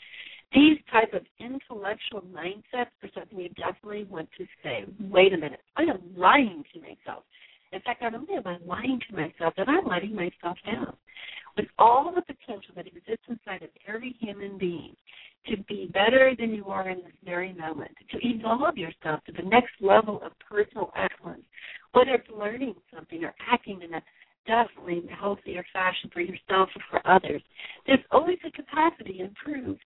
These 0.53 0.79
type 0.91 1.13
of 1.13 1.21
intellectual 1.39 2.21
mindsets 2.21 2.91
are 3.01 3.09
something 3.13 3.39
you 3.39 3.49
definitely 3.49 4.03
want 4.03 4.27
to 4.37 4.45
say, 4.63 4.83
wait 4.99 5.33
a 5.33 5.37
minute, 5.37 5.61
I 5.77 5.83
am 5.83 6.01
lying 6.15 6.63
to 6.73 6.81
myself. 6.81 7.23
In 7.71 7.79
fact, 7.81 8.01
not 8.01 8.15
only 8.15 8.35
am 8.35 8.45
I 8.45 8.57
lying 8.65 8.99
to 9.09 9.15
myself, 9.15 9.53
but 9.55 9.69
I'm 9.69 9.85
letting 9.85 10.13
myself 10.13 10.57
down. 10.65 10.95
With 11.57 11.67
all 11.79 12.13
the 12.13 12.21
potential 12.21 12.73
that 12.75 12.87
exists 12.87 13.25
inside 13.29 13.63
of 13.63 13.69
every 13.87 14.15
human 14.19 14.57
being 14.57 14.95
to 15.47 15.57
be 15.69 15.89
better 15.93 16.33
than 16.37 16.53
you 16.53 16.65
are 16.65 16.89
in 16.89 16.97
this 16.97 17.13
very 17.23 17.53
moment, 17.53 17.91
to 18.11 18.17
evolve 18.21 18.77
yourself 18.77 19.23
to 19.25 19.31
the 19.31 19.47
next 19.47 19.71
level 19.79 20.21
of 20.23 20.31
personal 20.39 20.91
excellence, 20.97 21.43
whether 21.93 22.15
it's 22.15 22.29
learning 22.35 22.75
something 22.93 23.23
or 23.23 23.33
acting 23.51 23.81
in 23.81 23.93
a 23.93 24.01
definitely 24.47 25.03
healthier 25.19 25.63
fashion 25.71 26.09
for 26.13 26.21
yourself 26.21 26.69
or 26.75 26.81
for 26.89 27.07
others. 27.07 27.41
There's 27.87 27.99
always 28.11 28.37
a 28.45 28.51
capacity 28.51 29.19
to 29.19 29.25
improve. 29.25 29.77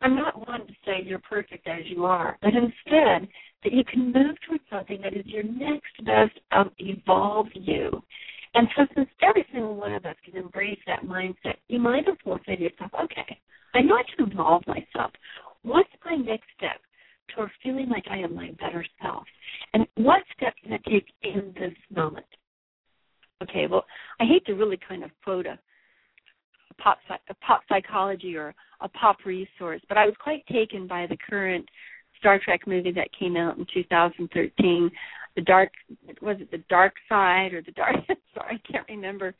I'm 0.00 0.16
not 0.16 0.46
one 0.46 0.66
to 0.66 0.72
say 0.84 1.02
you're 1.04 1.20
perfect 1.20 1.66
as 1.66 1.82
you 1.86 2.04
are, 2.04 2.36
but 2.42 2.52
instead 2.54 3.28
that 3.62 3.72
you 3.72 3.84
can 3.84 4.12
move 4.12 4.36
towards 4.46 4.64
something 4.70 5.00
that 5.02 5.14
is 5.14 5.26
your 5.26 5.44
next 5.44 6.04
best 6.04 6.38
of 6.52 6.66
evolved 6.78 7.52
you. 7.54 8.02
And 8.54 8.68
so 8.76 8.86
since 8.94 9.08
every 9.20 9.44
single 9.52 9.74
one 9.74 9.92
of 9.92 10.06
us 10.06 10.16
can 10.24 10.36
embrace 10.36 10.78
that 10.86 11.04
mindset, 11.04 11.56
you 11.68 11.80
might 11.80 12.08
as 12.08 12.16
well 12.24 12.38
say 12.46 12.56
to 12.56 12.62
yourself, 12.62 12.92
okay, 13.02 13.38
I 13.74 13.80
know 13.80 13.96
I 13.96 14.02
can 14.16 14.30
evolve 14.30 14.62
myself. 14.66 15.10
What's 15.62 15.90
my 16.04 16.14
next 16.14 16.46
step 16.56 16.80
toward 17.34 17.50
feeling 17.62 17.88
like 17.88 18.04
I 18.08 18.18
am 18.18 18.34
my 18.34 18.52
better 18.60 18.84
self? 19.02 19.24
And 19.72 19.86
what 19.96 20.22
step 20.36 20.54
can 20.62 20.72
I 20.72 20.78
take 20.88 21.06
in 21.22 21.52
this 21.58 21.74
moment? 21.94 22.26
Okay, 23.42 23.66
well, 23.66 23.84
I 24.20 24.24
hate 24.24 24.46
to 24.46 24.54
really 24.54 24.78
kind 24.88 25.02
of 25.02 25.10
quote 25.24 25.46
a, 25.46 25.58
a 26.70 26.74
pop 26.82 26.98
a 27.28 27.34
pop 27.34 27.62
psychology 27.68 28.36
or 28.36 28.54
a 28.80 28.88
pop 28.88 29.18
resource, 29.24 29.80
but 29.88 29.98
I 29.98 30.06
was 30.06 30.14
quite 30.22 30.46
taken 30.46 30.86
by 30.86 31.06
the 31.08 31.16
current 31.28 31.68
Star 32.18 32.38
Trek 32.42 32.60
movie 32.66 32.92
that 32.92 33.08
came 33.18 33.36
out 33.36 33.58
in 33.58 33.66
2013. 33.74 34.90
The 35.36 35.42
dark 35.42 35.72
was 36.22 36.36
it 36.40 36.50
the 36.50 36.62
dark 36.68 36.94
side 37.08 37.52
or 37.52 37.62
the 37.62 37.72
dark? 37.72 37.96
sorry, 38.34 38.60
I 38.64 38.72
can't 38.72 38.88
remember. 38.88 39.34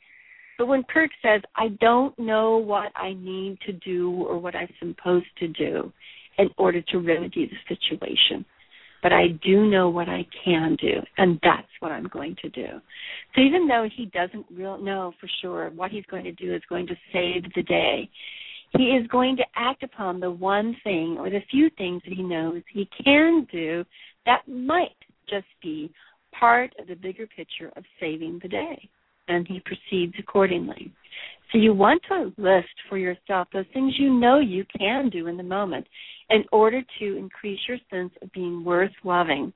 But 0.57 0.67
when 0.67 0.83
Kirk 0.83 1.11
says, 1.21 1.41
"I 1.55 1.69
don't 1.79 2.17
know 2.19 2.57
what 2.57 2.91
I 2.95 3.13
need 3.13 3.59
to 3.65 3.73
do 3.73 4.11
or 4.11 4.37
what 4.37 4.55
I'm 4.55 4.69
supposed 4.79 5.27
to 5.39 5.47
do 5.47 5.91
in 6.37 6.49
order 6.57 6.81
to 6.81 6.97
remedy 6.99 7.49
the 7.49 7.75
situation," 7.75 8.45
but 9.01 9.13
I 9.13 9.27
do 9.43 9.65
know 9.69 9.89
what 9.89 10.09
I 10.09 10.25
can 10.43 10.75
do, 10.81 11.01
and 11.17 11.39
that's 11.43 11.67
what 11.79 11.91
I'm 11.91 12.07
going 12.07 12.35
to 12.41 12.49
do. 12.49 12.67
So 13.35 13.41
even 13.41 13.67
though 13.67 13.87
he 13.95 14.07
doesn't 14.07 14.45
real 14.51 14.77
know 14.77 15.13
for 15.19 15.29
sure 15.41 15.69
what 15.69 15.91
he's 15.91 16.05
going 16.05 16.23
to 16.23 16.31
do 16.31 16.53
is 16.53 16.61
going 16.69 16.87
to 16.87 16.95
save 17.13 17.43
the 17.53 17.63
day, 17.63 18.09
he 18.77 18.85
is 18.85 19.07
going 19.07 19.37
to 19.37 19.43
act 19.55 19.83
upon 19.83 20.19
the 20.19 20.31
one 20.31 20.75
thing 20.83 21.17
or 21.19 21.29
the 21.29 21.41
few 21.51 21.69
things 21.77 22.01
that 22.03 22.13
he 22.13 22.23
knows 22.23 22.61
he 22.71 22.89
can 23.03 23.47
do 23.51 23.85
that 24.25 24.47
might 24.47 24.95
just 25.29 25.47
be 25.61 25.91
part 26.37 26.71
of 26.79 26.87
the 26.87 26.95
bigger 26.95 27.27
picture 27.27 27.71
of 27.75 27.83
saving 27.99 28.39
the 28.41 28.49
day. 28.49 28.89
And 29.27 29.47
he 29.47 29.61
proceeds 29.65 30.13
accordingly. 30.19 30.91
So 31.51 31.57
you 31.57 31.73
want 31.73 32.01
to 32.09 32.31
list 32.37 32.67
for 32.89 32.97
yourself 32.97 33.47
those 33.53 33.65
things 33.73 33.93
you 33.97 34.13
know 34.13 34.39
you 34.39 34.65
can 34.77 35.09
do 35.09 35.27
in 35.27 35.37
the 35.37 35.43
moment 35.43 35.87
in 36.29 36.43
order 36.51 36.81
to 36.99 37.17
increase 37.17 37.59
your 37.67 37.77
sense 37.89 38.11
of 38.21 38.31
being 38.33 38.63
worth 38.63 38.91
loving. 39.03 39.53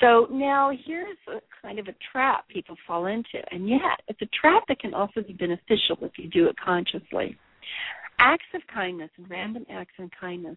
So 0.00 0.28
now 0.30 0.70
here's 0.86 1.16
a 1.28 1.40
kind 1.62 1.78
of 1.78 1.88
a 1.88 1.94
trap 2.12 2.46
people 2.48 2.76
fall 2.86 3.06
into, 3.06 3.38
and 3.50 3.68
yet 3.68 4.00
it's 4.08 4.20
a 4.20 4.28
trap 4.40 4.64
that 4.68 4.78
can 4.78 4.92
also 4.92 5.22
be 5.22 5.32
beneficial 5.32 5.96
if 6.02 6.12
you 6.18 6.28
do 6.28 6.48
it 6.48 6.56
consciously. 6.62 7.36
Acts 8.18 8.44
of 8.54 8.60
kindness 8.72 9.10
and 9.16 9.28
random 9.30 9.64
acts 9.70 9.94
of 9.98 10.10
kindness 10.18 10.56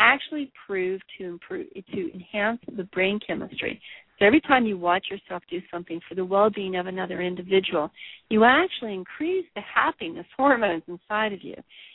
actually 0.00 0.50
prove 0.66 1.00
to 1.18 1.24
improve 1.26 1.66
to 1.72 2.12
enhance 2.14 2.60
the 2.76 2.84
brain 2.84 3.20
chemistry. 3.24 3.80
So 4.18 4.26
every 4.26 4.40
time 4.40 4.66
you 4.66 4.76
watch 4.76 5.06
yourself 5.10 5.42
do 5.50 5.60
something 5.70 6.00
for 6.08 6.14
the 6.14 6.24
well-being 6.24 6.76
of 6.76 6.86
another 6.86 7.22
individual, 7.22 7.90
you 8.28 8.44
actually 8.44 8.94
increase 8.94 9.46
the 9.54 9.62
happiness 9.62 10.26
hormones 10.36 10.82
inside 10.88 11.32
of 11.32 11.42
you. 11.42 11.54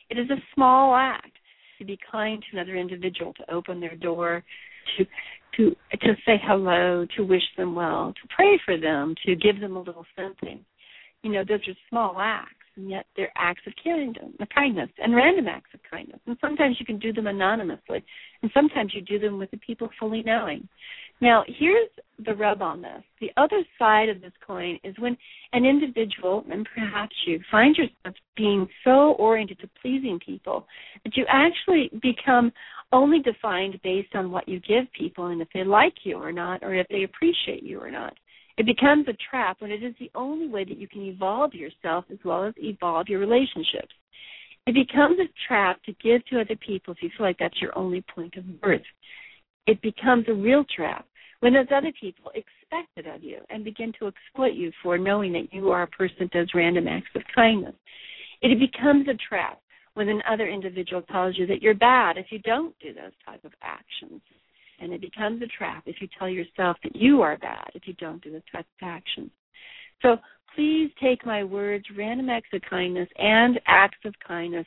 It 0.09 0.17
is 0.17 0.29
a 0.29 0.41
small 0.53 0.95
act 0.95 1.31
to 1.79 1.85
be 1.85 1.99
kind 2.11 2.41
to 2.41 2.57
another 2.57 2.75
individual, 2.77 3.33
to 3.33 3.53
open 3.53 3.79
their 3.79 3.95
door, 3.95 4.43
to 4.97 5.05
to 5.57 5.75
to 6.01 6.13
say 6.25 6.41
hello, 6.43 7.05
to 7.15 7.23
wish 7.23 7.43
them 7.57 7.75
well, 7.75 8.13
to 8.13 8.35
pray 8.35 8.59
for 8.65 8.77
them, 8.77 9.15
to 9.25 9.35
give 9.35 9.59
them 9.59 9.75
a 9.75 9.81
little 9.81 10.05
something. 10.15 10.63
You 11.23 11.31
know, 11.31 11.43
those 11.47 11.67
are 11.67 11.73
small 11.89 12.17
acts, 12.19 12.64
and 12.75 12.89
yet 12.89 13.05
they're 13.15 13.31
acts 13.35 13.61
of 13.67 13.73
kindness 14.53 14.89
and 14.97 15.15
random 15.15 15.47
acts 15.47 15.69
of 15.73 15.79
kindness. 15.89 16.19
And 16.25 16.37
sometimes 16.41 16.77
you 16.79 16.85
can 16.85 16.99
do 16.99 17.13
them 17.13 17.27
anonymously, 17.27 18.03
and 18.41 18.51
sometimes 18.53 18.93
you 18.93 19.01
do 19.01 19.19
them 19.19 19.37
with 19.37 19.51
the 19.51 19.57
people 19.57 19.89
fully 19.99 20.23
knowing. 20.23 20.67
Now, 21.21 21.45
here's 21.47 21.89
the 22.25 22.35
rub 22.35 22.61
on 22.61 22.81
this. 22.81 23.01
The 23.21 23.31
other 23.37 23.63
side 23.79 24.09
of 24.09 24.21
this 24.21 24.33
coin 24.45 24.77
is 24.83 24.95
when 24.99 25.17
an 25.53 25.65
individual, 25.65 26.43
and 26.51 26.67
perhaps 26.75 27.15
you, 27.25 27.39
find 27.49 27.75
yourself 27.75 28.15
being 28.35 28.67
so 28.83 29.13
oriented 29.13 29.59
to 29.59 29.69
pleasing 29.81 30.19
people 30.25 30.67
that 31.03 31.15
you 31.15 31.25
actually 31.29 31.89
become 32.01 32.51
only 32.91 33.19
defined 33.19 33.79
based 33.81 34.13
on 34.13 34.31
what 34.31 34.47
you 34.47 34.59
give 34.59 34.91
people 34.97 35.27
and 35.27 35.41
if 35.41 35.47
they 35.53 35.63
like 35.63 35.93
you 36.03 36.17
or 36.17 36.31
not, 36.31 36.63
or 36.63 36.75
if 36.75 36.87
they 36.89 37.03
appreciate 37.03 37.63
you 37.63 37.79
or 37.79 37.91
not. 37.91 38.13
It 38.57 38.65
becomes 38.65 39.07
a 39.07 39.17
trap 39.29 39.57
when 39.59 39.71
it 39.71 39.83
is 39.83 39.93
the 39.99 40.11
only 40.15 40.47
way 40.47 40.63
that 40.63 40.77
you 40.77 40.87
can 40.87 41.01
evolve 41.01 41.53
yourself 41.53 42.05
as 42.11 42.19
well 42.23 42.45
as 42.45 42.53
evolve 42.57 43.09
your 43.09 43.19
relationships. 43.19 43.93
It 44.65 44.73
becomes 44.73 45.19
a 45.19 45.29
trap 45.47 45.83
to 45.83 45.93
give 46.01 46.25
to 46.27 46.41
other 46.41 46.55
people 46.55 46.93
if 46.93 47.03
you 47.03 47.09
feel 47.17 47.25
like 47.25 47.37
that's 47.37 47.61
your 47.61 47.77
only 47.77 48.03
point 48.13 48.35
of 48.35 48.45
worth 48.63 48.81
it 49.67 49.81
becomes 49.81 50.25
a 50.27 50.33
real 50.33 50.63
trap 50.75 51.05
when 51.39 51.53
those 51.53 51.67
other 51.75 51.91
people 51.99 52.31
expect 52.33 52.89
it 52.95 53.07
of 53.07 53.23
you 53.23 53.39
and 53.49 53.63
begin 53.63 53.91
to 53.99 54.07
exploit 54.07 54.53
you 54.53 54.71
for 54.81 54.97
knowing 54.97 55.33
that 55.33 55.53
you 55.53 55.69
are 55.69 55.83
a 55.83 55.87
person 55.87 56.15
that 56.19 56.31
does 56.31 56.49
random 56.53 56.87
acts 56.87 57.09
of 57.15 57.21
kindness. 57.33 57.75
It 58.41 58.59
becomes 58.59 59.07
a 59.07 59.17
trap 59.27 59.59
when 59.93 60.09
another 60.09 60.47
individual 60.47 61.01
tells 61.03 61.37
you 61.37 61.47
that 61.47 61.61
you're 61.61 61.73
bad 61.73 62.17
if 62.17 62.27
you 62.29 62.39
don't 62.39 62.77
do 62.79 62.93
those 62.93 63.13
type 63.25 63.43
of 63.43 63.51
actions. 63.61 64.21
And 64.79 64.93
it 64.93 65.01
becomes 65.01 65.41
a 65.41 65.47
trap 65.47 65.83
if 65.85 65.97
you 66.01 66.07
tell 66.17 66.29
yourself 66.29 66.77
that 66.83 66.95
you 66.95 67.21
are 67.21 67.37
bad 67.37 67.69
if 67.73 67.87
you 67.87 67.93
don't 67.93 68.21
do 68.23 68.31
the 68.31 68.41
of 68.57 68.65
actions. 68.81 69.31
So 70.01 70.17
please 70.55 70.91
take 71.01 71.25
my 71.25 71.43
words, 71.43 71.85
random 71.97 72.29
acts 72.29 72.49
of 72.53 72.61
kindness 72.69 73.09
and 73.17 73.59
acts 73.67 73.99
of 74.05 74.13
kindness 74.25 74.65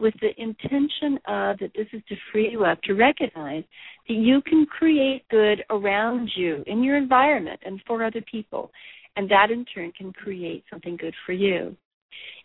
with 0.00 0.14
the 0.20 0.30
intention 0.40 1.18
of 1.26 1.58
that 1.58 1.72
this 1.74 1.86
is 1.92 2.02
to 2.08 2.14
free 2.30 2.50
you 2.50 2.64
up 2.64 2.80
to 2.82 2.94
recognize 2.94 3.64
that 4.08 4.14
you 4.14 4.40
can 4.42 4.64
create 4.66 5.26
good 5.28 5.64
around 5.70 6.30
you 6.36 6.62
in 6.66 6.82
your 6.82 6.96
environment 6.96 7.60
and 7.64 7.80
for 7.86 8.04
other 8.04 8.22
people. 8.30 8.70
And 9.16 9.28
that 9.30 9.50
in 9.50 9.64
turn 9.64 9.92
can 9.92 10.12
create 10.12 10.64
something 10.70 10.96
good 10.96 11.14
for 11.26 11.32
you. 11.32 11.76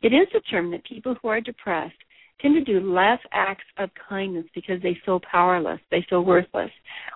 It 0.01 0.07
is 0.07 0.27
a 0.35 0.41
term 0.41 0.71
that 0.71 0.83
people 0.85 1.15
who 1.21 1.27
are 1.27 1.41
depressed 1.41 1.95
tend 2.41 2.55
to 2.55 2.63
do 2.63 2.93
less 2.93 3.19
acts 3.31 3.63
of 3.77 3.89
kindness 4.09 4.45
because 4.53 4.81
they 4.81 4.97
feel 5.05 5.19
powerless, 5.19 5.79
they 5.91 6.05
feel 6.09 6.23
worthless, 6.23 6.71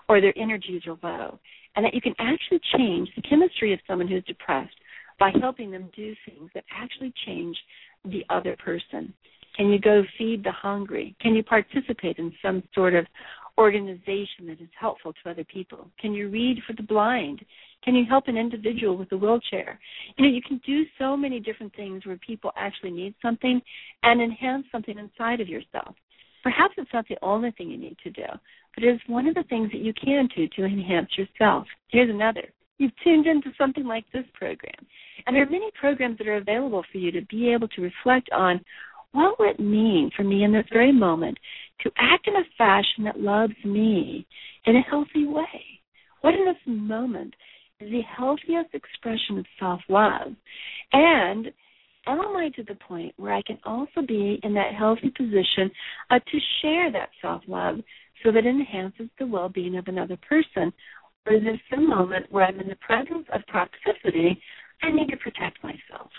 or 0.08 0.22
their 0.22 0.38
energies 0.38 0.84
are 0.88 0.98
low. 1.04 1.40
And 1.76 1.86
that 1.86 1.94
you 1.94 2.02
can 2.02 2.16
actually 2.20 2.60
change 2.76 3.10
the 3.16 3.22
chemistry 3.22 3.74
of 3.74 3.80
someone 3.88 4.08
who's 4.08 4.24
depressed 4.24 4.76
by 5.20 5.32
helping 5.40 5.72
them 5.72 5.90
do 5.96 6.16
things 6.26 6.50
that 6.54 6.64
actually 6.72 7.14
change 7.26 7.58
the 8.06 8.24
other 8.30 8.56
person. 8.64 9.14
Can 9.56 9.72
you 9.72 9.80
go 9.80 10.04
feed 10.18 10.44
the 10.44 10.52
hungry? 10.52 11.16
Can 11.20 11.36
you 11.36 11.44
participate 11.44 12.18
in 12.18 12.32
some 12.42 12.64
sort 12.74 12.94
of 12.94 13.06
organization 13.58 14.48
that 14.48 14.62
is 14.62 14.70
helpful 14.80 15.14
to 15.14 15.30
other 15.30 15.44
people? 15.44 15.90
Can 16.00 16.14
you 16.14 16.30
read 16.30 16.60
for 16.66 16.74
the 16.74 16.84
blind? 16.84 17.44
Can 17.84 17.96
you 17.96 18.06
help 18.08 18.28
an 18.28 18.38
individual 18.38 18.98
with 18.98 19.12
a 19.12 19.18
wheelchair? 19.18 19.80
You 20.18 20.26
know, 20.26 20.32
you 20.32 20.42
can 20.42 20.62
do 20.66 20.84
so 20.98 21.16
many 21.16 21.40
different 21.40 21.76
things 21.76 22.06
where 22.06 22.18
people 22.18 22.52
actually 22.56 22.92
need 22.92 23.16
something 23.22 23.62
and 24.04 24.22
enhance 24.22 24.66
something 24.72 24.98
inside 24.98 25.42
of 25.42 25.48
yourself. 25.48 25.96
Perhaps 26.44 26.76
it's 26.78 26.94
not 26.94 27.08
the 27.08 27.18
only 27.22 27.52
thing 27.52 27.70
you 27.70 27.78
need 27.78 27.98
to 28.04 28.12
do, 28.12 28.26
but 28.76 28.84
it 28.84 28.94
is 28.94 29.02
one 29.08 29.28
of 29.28 29.36
the 29.36 29.44
things 29.50 29.72
that 29.72 29.82
you 29.82 29.94
can 29.94 30.30
do 30.36 30.48
to 30.56 30.66
enhance 30.66 31.10
yourself. 31.18 31.66
Here's 31.90 32.10
another. 32.10 32.54
You've 32.78 32.92
tuned 33.04 33.26
into 33.26 33.52
something 33.58 33.86
like 33.86 34.06
this 34.14 34.26
program. 34.34 34.86
And 35.26 35.36
there 35.36 35.44
are 35.44 35.50
many 35.50 35.72
programs 35.80 36.20
that 36.20 36.28
are 36.28 36.38
available 36.38 36.86
for 36.92 37.00
you 37.00 37.12
to 37.12 37.22
be 37.24 37.52
able 37.52 37.68
to 37.70 37.82
reflect 37.82 38.30
on 38.32 38.62
what 39.12 39.40
would 39.40 39.50
it 39.52 39.60
mean 39.60 40.12
for 40.16 40.24
me 40.24 40.44
in 40.44 40.52
this 40.52 40.66
very 40.72 40.92
moment 40.92 41.38
to 41.82 41.92
act 41.98 42.28
in 42.28 42.36
a 42.36 42.46
fashion 42.58 43.04
that 43.06 43.20
loves 43.20 43.54
me 43.64 44.28
in 44.66 44.76
a 44.76 44.82
healthy 44.82 45.26
way? 45.26 45.80
What 46.22 46.34
in 46.34 46.46
this 46.46 46.56
moment 46.66 47.34
is 47.80 47.90
the 47.90 48.02
healthiest 48.02 48.74
expression 48.74 49.38
of 49.40 49.46
self 49.60 49.82
love? 49.88 50.34
And 50.94 51.48
am 52.08 52.20
I 52.20 52.50
to 52.56 52.64
the 52.64 52.76
point 52.76 53.14
where 53.18 53.34
I 53.34 53.42
can 53.42 53.60
also 53.66 54.02
be 54.08 54.40
in 54.44 54.54
that 54.54 54.74
healthy 54.74 55.12
position 55.16 55.72
uh, 56.10 56.20
to 56.20 56.40
share 56.62 56.92
that 56.92 57.10
self 57.22 57.44
love 57.48 57.78
so 58.24 58.32
that 58.32 58.46
it 58.46 58.50
enhances 58.50 59.10
the 59.20 59.28
well 59.28 59.50
being 59.50 59.78
of 59.78 59.88
another 59.88 60.18
person? 60.28 60.74
Or 61.26 61.34
is 61.34 61.44
this 61.44 61.60
a 61.74 61.82
moment 61.82 62.28
where 62.30 62.46
I'm 62.46 62.60
in 62.60 62.70
the 62.70 62.76
presence 62.76 63.28
of 63.34 63.42
toxicity? 63.54 64.38
I 64.82 64.92
need 64.92 65.10
to 65.10 65.18
protect 65.18 65.64
myself. 65.64 66.10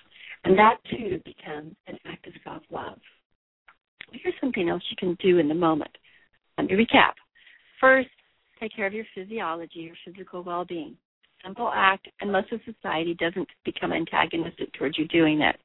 And 0.45 0.59
that 0.59 0.77
too 0.91 1.21
becomes 1.25 1.75
an 1.87 1.99
act 2.07 2.27
of 2.27 2.33
self 2.45 2.63
love. 2.71 2.99
Here's 4.13 4.35
something 4.41 4.69
else 4.69 4.83
you 4.91 4.97
can 4.97 5.17
do 5.21 5.39
in 5.39 5.49
the 5.49 5.55
moment. 5.55 5.91
Let 6.57 6.69
me 6.69 6.75
recap. 6.75 7.13
First, 7.81 8.09
take 8.61 8.75
care 8.75 8.87
of 8.87 8.93
your 8.93 9.05
physiology, 9.15 9.81
your 9.81 9.95
physical 10.05 10.43
well 10.43 10.65
being. 10.65 10.97
Simple 11.45 11.71
act, 11.73 12.09
most 12.27 12.53
of 12.53 12.61
society 12.65 13.15
doesn't 13.15 13.49
become 13.65 13.93
antagonistic 13.93 14.73
towards 14.73 14.99
you 14.99 15.07
doing 15.09 15.41
it. 15.41 15.57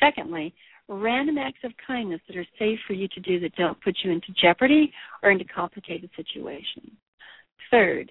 Secondly, 0.00 0.54
random 0.88 1.38
acts 1.38 1.60
of 1.64 1.72
kindness 1.86 2.20
that 2.26 2.36
are 2.36 2.46
safe 2.58 2.78
for 2.86 2.94
you 2.94 3.08
to 3.08 3.20
do 3.20 3.38
that 3.40 3.54
don't 3.56 3.80
put 3.82 3.96
you 4.02 4.10
into 4.10 4.32
jeopardy 4.40 4.92
or 5.22 5.30
into 5.30 5.44
complicated 5.44 6.10
situations. 6.16 6.90
Third, 7.70 8.10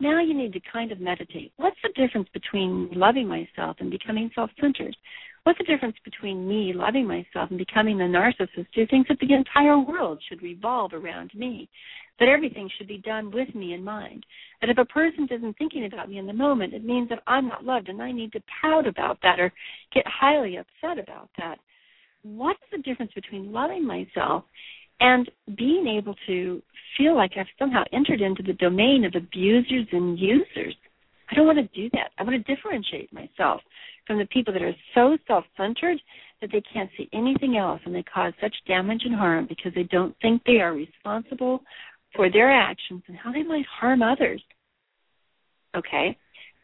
now 0.00 0.20
you 0.20 0.34
need 0.34 0.52
to 0.52 0.60
kind 0.72 0.92
of 0.92 1.00
meditate. 1.00 1.52
What's 1.56 1.76
the 1.82 1.90
difference 2.00 2.28
between 2.32 2.90
loving 2.92 3.26
myself 3.26 3.76
and 3.80 3.90
becoming 3.90 4.30
self 4.34 4.50
centered? 4.60 4.96
What's 5.44 5.58
the 5.58 5.64
difference 5.64 5.96
between 6.04 6.46
me 6.46 6.72
loving 6.74 7.06
myself 7.06 7.50
and 7.50 7.58
becoming 7.58 7.96
the 7.96 8.04
narcissist 8.04 8.66
who 8.74 8.86
thinks 8.86 9.08
that 9.08 9.18
the 9.18 9.32
entire 9.32 9.78
world 9.78 10.22
should 10.28 10.42
revolve 10.42 10.92
around 10.92 11.30
me? 11.34 11.68
That 12.20 12.28
everything 12.28 12.68
should 12.76 12.88
be 12.88 12.98
done 12.98 13.30
with 13.30 13.54
me 13.54 13.72
in 13.72 13.82
mind. 13.82 14.26
That 14.60 14.70
if 14.70 14.78
a 14.78 14.84
person 14.84 15.26
isn't 15.30 15.56
thinking 15.56 15.86
about 15.86 16.10
me 16.10 16.18
in 16.18 16.26
the 16.26 16.32
moment, 16.32 16.74
it 16.74 16.84
means 16.84 17.08
that 17.08 17.22
I'm 17.26 17.48
not 17.48 17.64
loved 17.64 17.88
and 17.88 18.02
I 18.02 18.12
need 18.12 18.32
to 18.32 18.42
pout 18.60 18.86
about 18.86 19.18
that 19.22 19.40
or 19.40 19.52
get 19.94 20.04
highly 20.06 20.56
upset 20.56 21.02
about 21.02 21.30
that. 21.38 21.58
What's 22.22 22.60
the 22.70 22.78
difference 22.78 23.12
between 23.14 23.52
loving 23.52 23.86
myself 23.86 24.44
and 25.00 25.30
being 25.56 25.86
able 25.86 26.14
to 26.26 26.62
feel 26.96 27.14
like 27.16 27.32
I've 27.36 27.46
somehow 27.58 27.84
entered 27.92 28.20
into 28.20 28.42
the 28.42 28.54
domain 28.54 29.04
of 29.04 29.14
abusers 29.14 29.86
and 29.92 30.18
users. 30.18 30.74
I 31.30 31.34
don't 31.34 31.46
want 31.46 31.58
to 31.58 31.80
do 31.80 31.90
that. 31.92 32.10
I 32.18 32.22
want 32.22 32.44
to 32.44 32.54
differentiate 32.54 33.12
myself 33.12 33.60
from 34.06 34.18
the 34.18 34.26
people 34.26 34.52
that 34.52 34.62
are 34.62 34.74
so 34.94 35.16
self 35.26 35.44
centered 35.56 35.98
that 36.40 36.50
they 36.52 36.62
can't 36.72 36.90
see 36.96 37.08
anything 37.12 37.56
else 37.56 37.80
and 37.84 37.94
they 37.94 38.02
cause 38.02 38.32
such 38.40 38.54
damage 38.66 39.02
and 39.04 39.14
harm 39.14 39.46
because 39.48 39.72
they 39.74 39.82
don't 39.84 40.14
think 40.22 40.42
they 40.44 40.60
are 40.60 40.72
responsible 40.72 41.60
for 42.14 42.30
their 42.30 42.50
actions 42.50 43.02
and 43.08 43.16
how 43.16 43.32
they 43.32 43.42
might 43.42 43.66
harm 43.66 44.02
others. 44.02 44.42
Okay? 45.76 46.16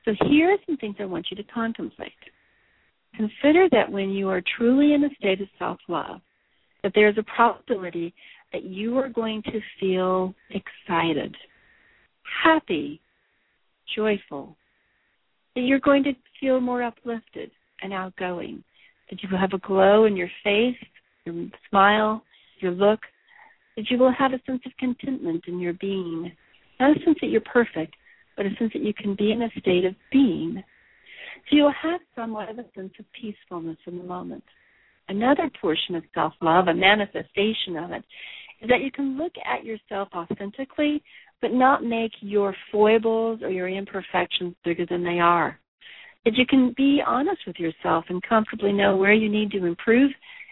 So 0.05 0.13
here 0.29 0.51
are 0.51 0.59
some 0.67 0.77
things 0.77 0.97
I 0.99 1.05
want 1.05 1.27
you 1.31 1.37
to 1.37 1.45
contemplate. 1.45 2.13
Consider 3.17 3.69
that 3.71 3.91
when 3.91 4.11
you 4.11 4.29
are 4.29 4.43
truly 4.57 4.95
in 4.95 5.05
a 5.05 5.15
state 5.19 5.41
of 5.41 5.49
self 5.59 5.79
love, 5.89 6.21
that 6.85 6.93
there's 6.95 7.19
a 7.19 7.25
probability 7.35 8.15
that 8.53 8.63
you 8.63 8.97
are 8.99 9.09
going 9.09 9.43
to 9.43 9.61
feel 9.81 10.33
excited, 10.51 11.35
happy, 12.45 13.01
joyful, 13.97 14.55
that 15.57 15.63
you're 15.63 15.81
going 15.81 16.05
to 16.05 16.13
feel 16.39 16.61
more 16.61 16.83
uplifted 16.83 17.51
and 17.83 17.93
outgoing, 17.93 18.63
that 19.11 19.21
you 19.23 19.29
will 19.33 19.39
have 19.39 19.55
a 19.55 19.67
glow 19.67 20.05
in 20.05 20.15
your 20.17 20.31
face, 20.45 20.77
your 21.25 21.35
smile, 21.69 22.23
your 22.61 22.73
look, 22.73 23.01
that 23.77 23.91
you 23.91 23.99
will 23.99 24.13
have 24.13 24.33
a 24.33 24.41
sense 24.47 24.61
of 24.67 24.73
contentment 24.79 25.43
in 25.49 25.59
your 25.59 25.73
being. 25.75 26.31
Not 26.79 26.97
a 26.97 27.05
sense 27.05 27.17
that 27.23 27.29
you're 27.29 27.41
perfect, 27.41 27.95
but 28.37 28.47
a 28.47 28.51
sense 28.59 28.73
that 28.75 28.83
you 28.83 28.93
can 28.93 29.15
be 29.15 29.33
in 29.33 29.43
a 29.43 29.49
state 29.59 29.87
of 29.87 29.95
being. 30.13 30.63
So 31.49 31.57
you'll 31.57 31.75
have 31.83 32.01
somewhat 32.15 32.51
of 32.51 32.59
a 32.59 32.67
sense 32.75 32.93
of 32.99 33.07
peacefulness 33.19 33.79
in 33.87 33.99
the 33.99 34.05
moment. 34.05 34.45
Another 35.09 35.51
portion 35.61 35.95
of 35.95 36.05
self 36.15 36.33
love, 36.41 36.69
a 36.69 36.75
manifestation 36.75 37.77
of 37.77 37.91
it, 37.91 38.05
is 38.63 38.69
that 38.69 38.81
you 38.81 38.91
can 38.91 39.19
look 39.19 39.33
at 39.45 39.65
yourself 39.65 40.09
authentically, 40.15 41.03
but 41.43 41.53
not 41.53 41.85
make 41.85 42.13
your 42.21 42.55
foibles 42.73 43.43
or 43.43 43.51
your 43.51 43.69
imperfections 43.69 44.55
bigger 44.65 44.87
than 44.87 45.05
they 45.05 45.21
are. 45.21 45.59
That 46.25 46.35
you 46.35 46.47
can 46.47 46.73
be 46.77 47.03
honest 47.07 47.43
with 47.47 47.57
yourself 47.59 48.07
and 48.09 48.23
comfortably 48.23 48.73
know 48.73 48.97
where 48.97 49.13
you 49.13 49.29
need 49.29 49.51
to 49.51 49.67
improve 49.67 50.11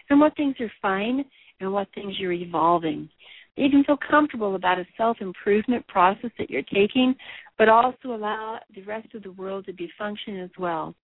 and 0.09 0.19
what 0.19 0.35
things 0.35 0.55
are 0.59 0.71
fine 0.81 1.25
and 1.59 1.73
what 1.73 1.87
things 1.95 2.19
you're 2.19 2.31
evolving. 2.31 3.09
You 3.55 3.69
can 3.69 3.83
feel 3.83 3.97
comfortable 3.97 4.55
about 4.55 4.79
a 4.79 4.85
self 4.97 5.17
improvement 5.21 5.87
process 5.87 6.31
that 6.37 6.49
you're 6.49 6.63
taking, 6.63 7.15
but 7.57 7.69
also 7.69 8.13
allow 8.13 8.59
the 8.75 8.81
rest 8.83 9.13
of 9.15 9.23
the 9.23 9.31
world 9.31 9.65
to 9.65 9.73
be 9.73 9.89
functioning 9.97 10.41
as 10.41 10.49
well. 10.57 10.95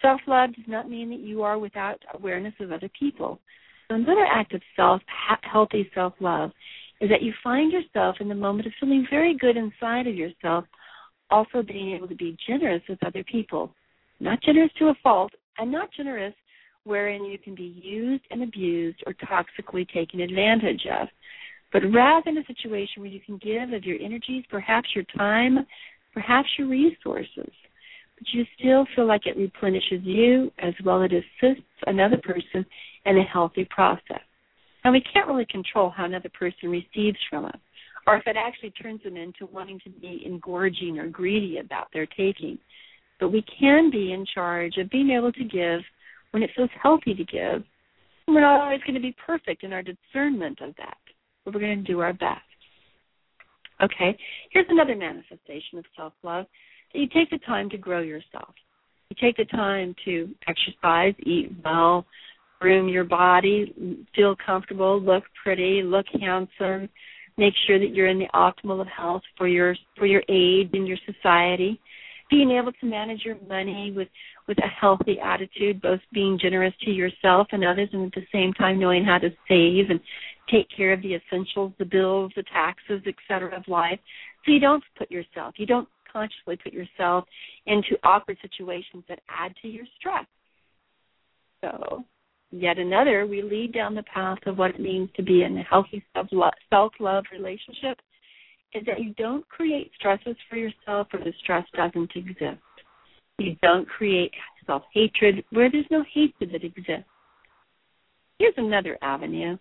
Self 0.00 0.20
love 0.26 0.54
does 0.54 0.64
not 0.68 0.88
mean 0.88 1.10
that 1.10 1.20
you 1.20 1.42
are 1.42 1.58
without 1.58 2.00
awareness 2.14 2.54
of 2.60 2.72
other 2.72 2.90
people. 2.98 3.40
So 3.88 3.96
another 3.96 4.26
act 4.26 4.54
of 4.54 4.62
self 4.76 5.02
healthy 5.42 5.90
self 5.94 6.14
love 6.20 6.50
is 7.00 7.08
that 7.10 7.22
you 7.22 7.32
find 7.42 7.72
yourself 7.72 8.16
in 8.20 8.28
the 8.28 8.34
moment 8.34 8.66
of 8.66 8.72
feeling 8.80 9.06
very 9.10 9.36
good 9.36 9.56
inside 9.56 10.06
of 10.06 10.14
yourself, 10.14 10.64
also 11.30 11.62
being 11.62 11.94
able 11.94 12.08
to 12.08 12.14
be 12.14 12.36
generous 12.46 12.82
with 12.88 12.98
other 13.04 13.24
people. 13.24 13.74
Not 14.20 14.42
generous 14.42 14.70
to 14.78 14.88
a 14.88 14.94
fault, 15.02 15.32
and 15.58 15.70
not 15.70 15.92
generous 15.96 16.34
wherein 16.84 17.24
you 17.24 17.38
can 17.38 17.54
be 17.54 17.80
used 17.82 18.24
and 18.30 18.42
abused 18.42 19.02
or 19.06 19.14
toxically 19.14 19.88
taken 19.88 20.20
advantage 20.20 20.86
of, 21.00 21.08
but 21.72 21.82
rather 21.92 22.30
in 22.30 22.38
a 22.38 22.44
situation 22.46 23.02
where 23.02 23.10
you 23.10 23.20
can 23.20 23.36
give 23.38 23.72
of 23.72 23.84
your 23.84 24.00
energies, 24.00 24.44
perhaps 24.48 24.88
your 24.94 25.04
time, 25.16 25.66
perhaps 26.14 26.48
your 26.56 26.68
resources 26.68 27.50
but 28.18 28.26
you 28.32 28.44
still 28.58 28.86
feel 28.94 29.06
like 29.06 29.26
it 29.26 29.36
replenishes 29.36 30.00
you 30.02 30.50
as 30.58 30.74
well 30.84 31.02
as 31.02 31.10
it 31.12 31.24
assists 31.42 31.62
another 31.86 32.16
person 32.18 32.66
in 33.06 33.18
a 33.18 33.22
healthy 33.22 33.66
process. 33.70 34.20
And 34.84 34.92
we 34.92 35.02
can't 35.12 35.28
really 35.28 35.46
control 35.50 35.90
how 35.90 36.04
another 36.04 36.30
person 36.30 36.68
receives 36.68 37.18
from 37.30 37.44
us, 37.46 37.58
or 38.06 38.16
if 38.16 38.26
it 38.26 38.36
actually 38.36 38.70
turns 38.70 39.02
them 39.02 39.16
into 39.16 39.46
wanting 39.46 39.80
to 39.84 39.90
be 39.90 40.22
engorging 40.24 40.98
or 40.98 41.08
greedy 41.08 41.58
about 41.58 41.88
their 41.92 42.06
taking. 42.06 42.58
But 43.20 43.30
we 43.32 43.44
can 43.58 43.90
be 43.90 44.12
in 44.12 44.24
charge 44.32 44.76
of 44.78 44.90
being 44.90 45.10
able 45.10 45.32
to 45.32 45.44
give 45.44 45.80
when 46.30 46.42
it 46.42 46.50
feels 46.56 46.70
healthy 46.80 47.14
to 47.14 47.24
give. 47.24 47.62
We're 48.26 48.40
not 48.40 48.60
always 48.60 48.80
going 48.82 48.94
to 48.94 49.00
be 49.00 49.16
perfect 49.24 49.64
in 49.64 49.72
our 49.72 49.82
discernment 49.82 50.60
of 50.60 50.74
that, 50.76 50.98
but 51.44 51.54
we're 51.54 51.60
going 51.60 51.84
to 51.84 51.92
do 51.92 52.00
our 52.00 52.12
best. 52.12 52.42
Okay, 53.82 54.16
here's 54.50 54.66
another 54.68 54.96
manifestation 54.96 55.78
of 55.78 55.84
self 55.96 56.12
love 56.22 56.46
you 56.92 57.06
take 57.08 57.30
the 57.30 57.38
time 57.38 57.70
to 57.70 57.78
grow 57.78 58.00
yourself. 58.00 58.54
You 59.10 59.16
take 59.20 59.36
the 59.36 59.44
time 59.46 59.94
to 60.04 60.28
exercise, 60.46 61.14
eat 61.24 61.50
well, 61.64 62.04
groom 62.60 62.88
your 62.88 63.04
body, 63.04 64.04
feel 64.14 64.36
comfortable, 64.44 65.00
look 65.00 65.24
pretty, 65.42 65.82
look 65.82 66.06
handsome, 66.20 66.88
make 67.36 67.54
sure 67.66 67.78
that 67.78 67.94
you're 67.94 68.08
in 68.08 68.18
the 68.18 68.28
optimal 68.34 68.80
of 68.80 68.88
health 68.88 69.22
for 69.36 69.48
your 69.48 69.76
for 69.96 70.06
your 70.06 70.22
age 70.28 70.70
and 70.72 70.86
your 70.86 70.98
society. 71.06 71.80
Being 72.30 72.50
able 72.50 72.72
to 72.72 72.86
manage 72.86 73.22
your 73.24 73.36
money 73.48 73.92
with 73.94 74.08
with 74.46 74.58
a 74.58 74.68
healthy 74.68 75.18
attitude, 75.20 75.80
both 75.80 76.00
being 76.12 76.38
generous 76.40 76.74
to 76.82 76.90
yourself 76.90 77.48
and 77.52 77.64
others, 77.64 77.88
and 77.92 78.06
at 78.06 78.12
the 78.12 78.26
same 78.32 78.52
time 78.54 78.78
knowing 78.78 79.04
how 79.04 79.18
to 79.18 79.30
save 79.48 79.90
and 79.90 80.00
take 80.50 80.66
care 80.74 80.92
of 80.92 81.02
the 81.02 81.14
essentials, 81.14 81.72
the 81.78 81.84
bills, 81.84 82.32
the 82.34 82.42
taxes, 82.44 83.02
etc. 83.06 83.56
of 83.56 83.66
life. 83.68 83.98
So 84.44 84.52
you 84.52 84.60
don't 84.60 84.82
put 84.96 85.10
yourself, 85.10 85.54
you 85.58 85.66
don't 85.66 85.88
consciously 86.10 86.56
put 86.56 86.72
yourself 86.72 87.24
into 87.66 87.96
awkward 88.02 88.38
situations 88.42 89.04
that 89.08 89.20
add 89.28 89.54
to 89.62 89.68
your 89.68 89.84
stress. 89.98 90.26
So 91.62 92.04
yet 92.50 92.78
another, 92.78 93.26
we 93.26 93.42
lead 93.42 93.72
down 93.72 93.94
the 93.94 94.02
path 94.04 94.38
of 94.46 94.58
what 94.58 94.70
it 94.70 94.80
means 94.80 95.10
to 95.16 95.22
be 95.22 95.42
in 95.42 95.56
a 95.58 95.62
healthy 95.62 96.04
self 96.14 96.92
love 97.00 97.24
relationship 97.32 97.98
is 98.74 98.84
that 98.86 99.00
you 99.00 99.14
don't 99.14 99.48
create 99.48 99.90
stresses 99.98 100.36
for 100.48 100.56
yourself 100.56 101.08
where 101.10 101.24
the 101.24 101.32
stress 101.42 101.64
doesn't 101.74 102.10
exist. 102.14 102.60
You 103.38 103.56
don't 103.62 103.88
create 103.88 104.32
self 104.66 104.82
hatred 104.92 105.44
where 105.50 105.70
there's 105.70 105.86
no 105.90 106.04
hatred 106.12 106.52
that 106.52 106.64
exists. 106.64 107.08
Here's 108.38 108.54
another 108.56 108.98
avenue 109.02 109.56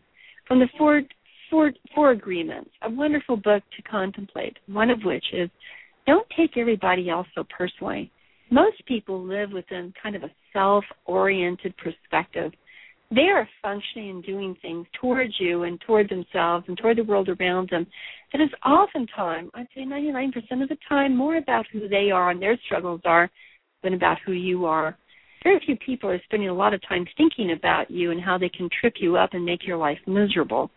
from 0.48 0.60
the 0.60 0.68
four, 0.78 1.02
four, 1.50 1.72
four 1.96 2.12
agreements, 2.12 2.70
a 2.84 2.90
wonderful 2.90 3.38
book 3.38 3.64
to 3.76 3.82
contemplate, 3.84 4.58
one 4.68 4.90
of 4.90 5.02
which 5.04 5.26
is 5.34 5.50
don't 6.08 6.28
take 6.36 6.58
everybody 6.58 7.10
else 7.10 7.28
so 7.36 7.44
personally. 7.56 8.12
Most 8.50 8.84
people 8.88 9.24
live 9.24 9.52
within 9.52 9.94
kind 10.02 10.16
of 10.16 10.24
a 10.24 10.32
self 10.54 10.84
oriented 11.06 11.76
perspective 11.78 12.52
they 13.10 13.30
are 13.30 13.48
functioning 13.62 14.10
and 14.10 14.24
doing 14.24 14.56
things 14.62 14.86
towards 15.00 15.34
you 15.40 15.64
and 15.64 15.80
toward 15.82 16.10
themselves 16.10 16.66
and 16.68 16.78
toward 16.78 16.98
the 16.98 17.04
world 17.04 17.30
around 17.30 17.70
them 17.70 17.88
that 18.34 18.42
is 18.42 18.50
oftentimes, 18.66 19.50
I'd 19.54 19.68
say 19.74 19.82
99% 19.82 20.34
of 20.62 20.70
the 20.70 20.78
time, 20.90 21.16
more 21.16 21.38
about 21.38 21.66
who 21.72 21.88
they 21.88 22.12
are 22.12 22.32
and 22.32 22.42
their 22.42 22.60
struggles 22.66 23.02
are 23.06 23.30
than 23.84 23.94
about 23.94 24.18
who 24.26 24.34
you 24.34 24.66
are. 24.66 24.98
Very 25.44 25.62
few 25.66 25.78
people 25.78 26.10
are 26.10 26.22
spending 26.26 26.50
a 26.50 26.54
lot 26.54 26.74
of 26.74 26.82
time 26.88 27.06
thinking 27.16 27.52
about 27.52 27.90
you 27.90 28.12
and 28.12 28.20
how 28.20 28.38
they 28.38 28.50
can 28.50 28.70
trip 28.82 28.96
you 29.00 29.16
up 29.16 29.30
and 29.34 29.46
make 29.46 29.66
your 29.66 29.78
life 29.78 30.00
miserable. 30.06 30.70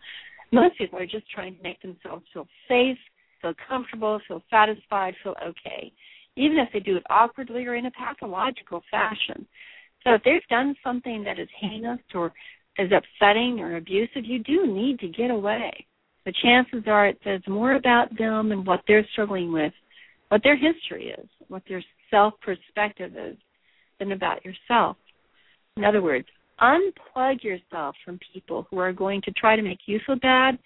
Most 0.53 0.77
people 0.77 0.99
are 0.99 1.05
just 1.05 1.29
trying 1.29 1.57
to 1.57 1.63
make 1.63 1.81
themselves 1.81 2.23
feel 2.33 2.47
safe, 2.69 2.97
feel 3.41 3.53
comfortable, 3.67 4.19
feel 4.27 4.41
satisfied, 4.49 5.15
feel 5.23 5.35
okay, 5.45 5.91
even 6.35 6.57
if 6.57 6.69
they 6.73 6.79
do 6.79 6.97
it 6.97 7.03
awkwardly 7.09 7.65
or 7.65 7.75
in 7.75 7.85
a 7.85 7.91
pathological 7.91 8.83
fashion. 8.89 9.45
So 10.03 10.13
if 10.13 10.23
they've 10.23 10.47
done 10.49 10.75
something 10.83 11.23
that 11.23 11.39
is 11.39 11.49
heinous 11.59 11.99
or 12.13 12.33
is 12.77 12.91
upsetting 12.91 13.59
or 13.59 13.77
abusive, 13.77 14.25
you 14.25 14.39
do 14.39 14.67
need 14.67 14.99
to 14.99 15.07
get 15.07 15.31
away. 15.31 15.85
The 16.25 16.33
chances 16.43 16.83
are 16.87 17.07
it 17.07 17.19
says 17.23 17.41
more 17.47 17.73
about 17.75 18.15
them 18.17 18.51
and 18.51 18.65
what 18.65 18.81
they're 18.87 19.05
struggling 19.11 19.51
with, 19.51 19.73
what 20.29 20.41
their 20.43 20.55
history 20.55 21.13
is, 21.17 21.27
what 21.47 21.63
their 21.67 21.83
self 22.09 22.33
perspective 22.41 23.13
is, 23.17 23.37
than 23.99 24.11
about 24.11 24.45
yourself. 24.45 24.97
In 25.77 25.83
other 25.83 26.01
words, 26.01 26.27
unplug 26.61 27.43
yourself 27.43 27.95
from 28.05 28.19
people 28.33 28.67
who 28.69 28.77
are 28.77 28.93
going 28.93 29.21
to 29.23 29.31
try 29.31 29.55
to 29.55 29.61
make 29.61 29.79
you 29.87 29.99
feel 30.05 30.17
bad, 30.17 30.57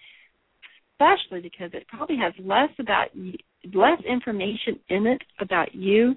especially 0.98 1.40
because 1.40 1.70
it 1.72 1.86
probably 1.88 2.16
has 2.16 2.32
less 2.38 2.70
about 2.78 3.14
you, 3.14 3.34
less 3.74 4.00
information 4.08 4.78
in 4.88 5.06
it 5.06 5.22
about 5.40 5.74
you 5.74 6.14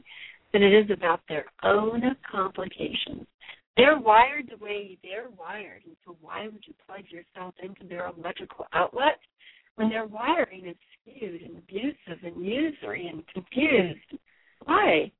than 0.53 0.63
it 0.63 0.73
is 0.73 0.89
about 0.91 1.21
their 1.27 1.45
own 1.63 2.01
complications. 2.29 3.25
They're 3.77 3.99
wired 3.99 4.49
the 4.49 4.63
way 4.63 4.97
they're 5.03 5.29
wired, 5.37 5.83
and 5.85 5.95
so 6.05 6.17
why 6.21 6.45
would 6.45 6.63
you 6.65 6.73
plug 6.85 7.05
yourself 7.09 7.53
into 7.63 7.87
their 7.87 8.07
electrical 8.07 8.65
outlet 8.73 9.19
when 9.75 9.89
their 9.89 10.05
wiring 10.05 10.67
is 10.67 10.75
skewed 11.01 11.41
and 11.41 11.57
abusive 11.57 12.23
and 12.23 12.45
usury 12.45 13.07
and 13.07 13.23
confused? 13.27 14.21
Why? 14.65 15.11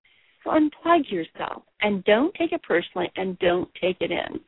Unplug 0.45 1.11
yourself 1.11 1.63
and 1.81 2.03
don't 2.05 2.33
take 2.35 2.51
it 2.51 2.63
personally 2.63 3.11
and 3.15 3.37
don't 3.39 3.69
take 3.79 3.97
it 3.99 4.11
in. 4.11 4.39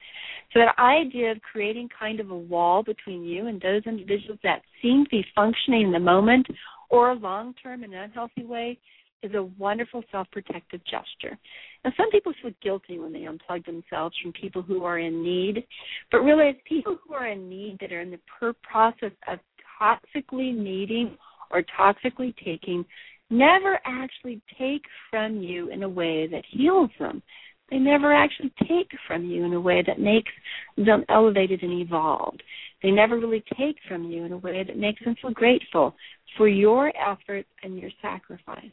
So 0.53 0.59
that 0.59 0.77
idea 0.79 1.31
of 1.31 1.41
creating 1.41 1.89
kind 1.97 2.19
of 2.19 2.31
a 2.31 2.37
wall 2.37 2.83
between 2.83 3.23
you 3.23 3.47
and 3.47 3.61
those 3.61 3.83
individuals 3.85 4.39
that 4.43 4.61
seem 4.81 5.05
to 5.05 5.09
be 5.09 5.25
functioning 5.35 5.83
in 5.83 5.91
the 5.91 5.99
moment 5.99 6.47
or 6.89 7.15
long 7.15 7.53
term 7.61 7.83
in 7.83 7.93
an 7.93 8.03
unhealthy 8.03 8.43
way 8.43 8.77
is 9.23 9.33
a 9.33 9.43
wonderful 9.57 10.03
self 10.11 10.27
protective 10.31 10.81
gesture. 10.83 11.37
Now, 11.85 11.93
some 11.95 12.09
people 12.11 12.33
feel 12.41 12.51
guilty 12.61 12.99
when 12.99 13.13
they 13.13 13.21
unplug 13.21 13.65
themselves 13.65 14.15
from 14.21 14.33
people 14.33 14.61
who 14.61 14.83
are 14.83 14.99
in 14.99 15.23
need, 15.23 15.63
but 16.11 16.19
really, 16.19 16.49
it's 16.49 16.59
people 16.65 16.97
who 17.05 17.13
are 17.13 17.27
in 17.27 17.49
need 17.49 17.77
that 17.81 17.91
are 17.91 18.01
in 18.01 18.11
the 18.11 18.19
per 18.39 18.53
process 18.53 19.11
of 19.27 19.39
toxically 19.81 20.55
needing 20.55 21.17
or 21.49 21.63
toxically 21.79 22.33
taking 22.43 22.85
never 23.31 23.79
actually 23.85 24.41
take 24.59 24.83
from 25.09 25.37
you 25.37 25.69
in 25.69 25.83
a 25.83 25.89
way 25.89 26.27
that 26.27 26.43
heals 26.49 26.89
them. 26.99 27.23
They 27.69 27.77
never 27.79 28.13
actually 28.13 28.51
take 28.67 28.89
from 29.07 29.23
you 29.23 29.45
in 29.45 29.53
a 29.53 29.59
way 29.59 29.81
that 29.87 29.99
makes 29.99 30.31
them 30.75 31.05
elevated 31.07 31.63
and 31.63 31.81
evolved. 31.81 32.43
They 32.83 32.91
never 32.91 33.17
really 33.17 33.43
take 33.57 33.77
from 33.87 34.11
you 34.11 34.25
in 34.25 34.33
a 34.33 34.37
way 34.37 34.63
that 34.65 34.77
makes 34.77 35.03
them 35.03 35.15
feel 35.21 35.31
grateful 35.31 35.95
for 36.37 36.49
your 36.49 36.91
efforts 36.97 37.47
and 37.63 37.79
your 37.79 37.91
sacrifice. 38.01 38.71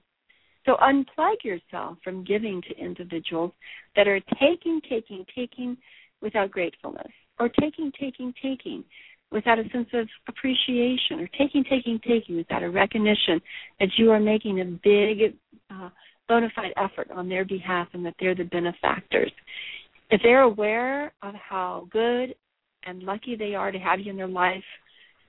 So 0.66 0.76
unplug 0.82 1.44
yourself 1.44 1.98
from 2.02 2.24
giving 2.24 2.60
to 2.62 2.76
individuals 2.76 3.52
that 3.94 4.08
are 4.08 4.20
taking, 4.40 4.80
taking, 4.88 5.24
taking 5.34 5.76
without 6.20 6.50
gratefulness, 6.50 7.12
or 7.38 7.48
taking, 7.48 7.92
taking, 7.98 8.34
taking 8.42 8.84
without 9.30 9.58
a 9.58 9.68
sense 9.70 9.88
of 9.92 10.08
appreciation, 10.26 11.20
or 11.20 11.28
taking, 11.38 11.64
taking, 11.64 12.00
taking 12.06 12.36
without 12.36 12.62
a 12.62 12.70
recognition 12.70 13.40
that 13.78 13.88
you 13.96 14.10
are 14.10 14.20
making 14.20 14.60
a 14.60 14.64
big 14.64 15.34
uh, 15.70 15.90
bona 16.28 16.48
fide 16.54 16.72
effort 16.76 17.10
on 17.10 17.28
their 17.28 17.44
behalf 17.44 17.88
and 17.92 18.04
that 18.04 18.14
they're 18.18 18.34
the 18.34 18.44
benefactors. 18.44 19.32
If 20.10 20.20
they're 20.22 20.42
aware 20.42 21.12
of 21.22 21.34
how 21.34 21.88
good 21.90 22.34
and 22.86 23.02
lucky 23.02 23.36
they 23.36 23.54
are 23.54 23.70
to 23.70 23.78
have 23.78 24.00
you 24.00 24.10
in 24.10 24.16
their 24.16 24.28
life, 24.28 24.64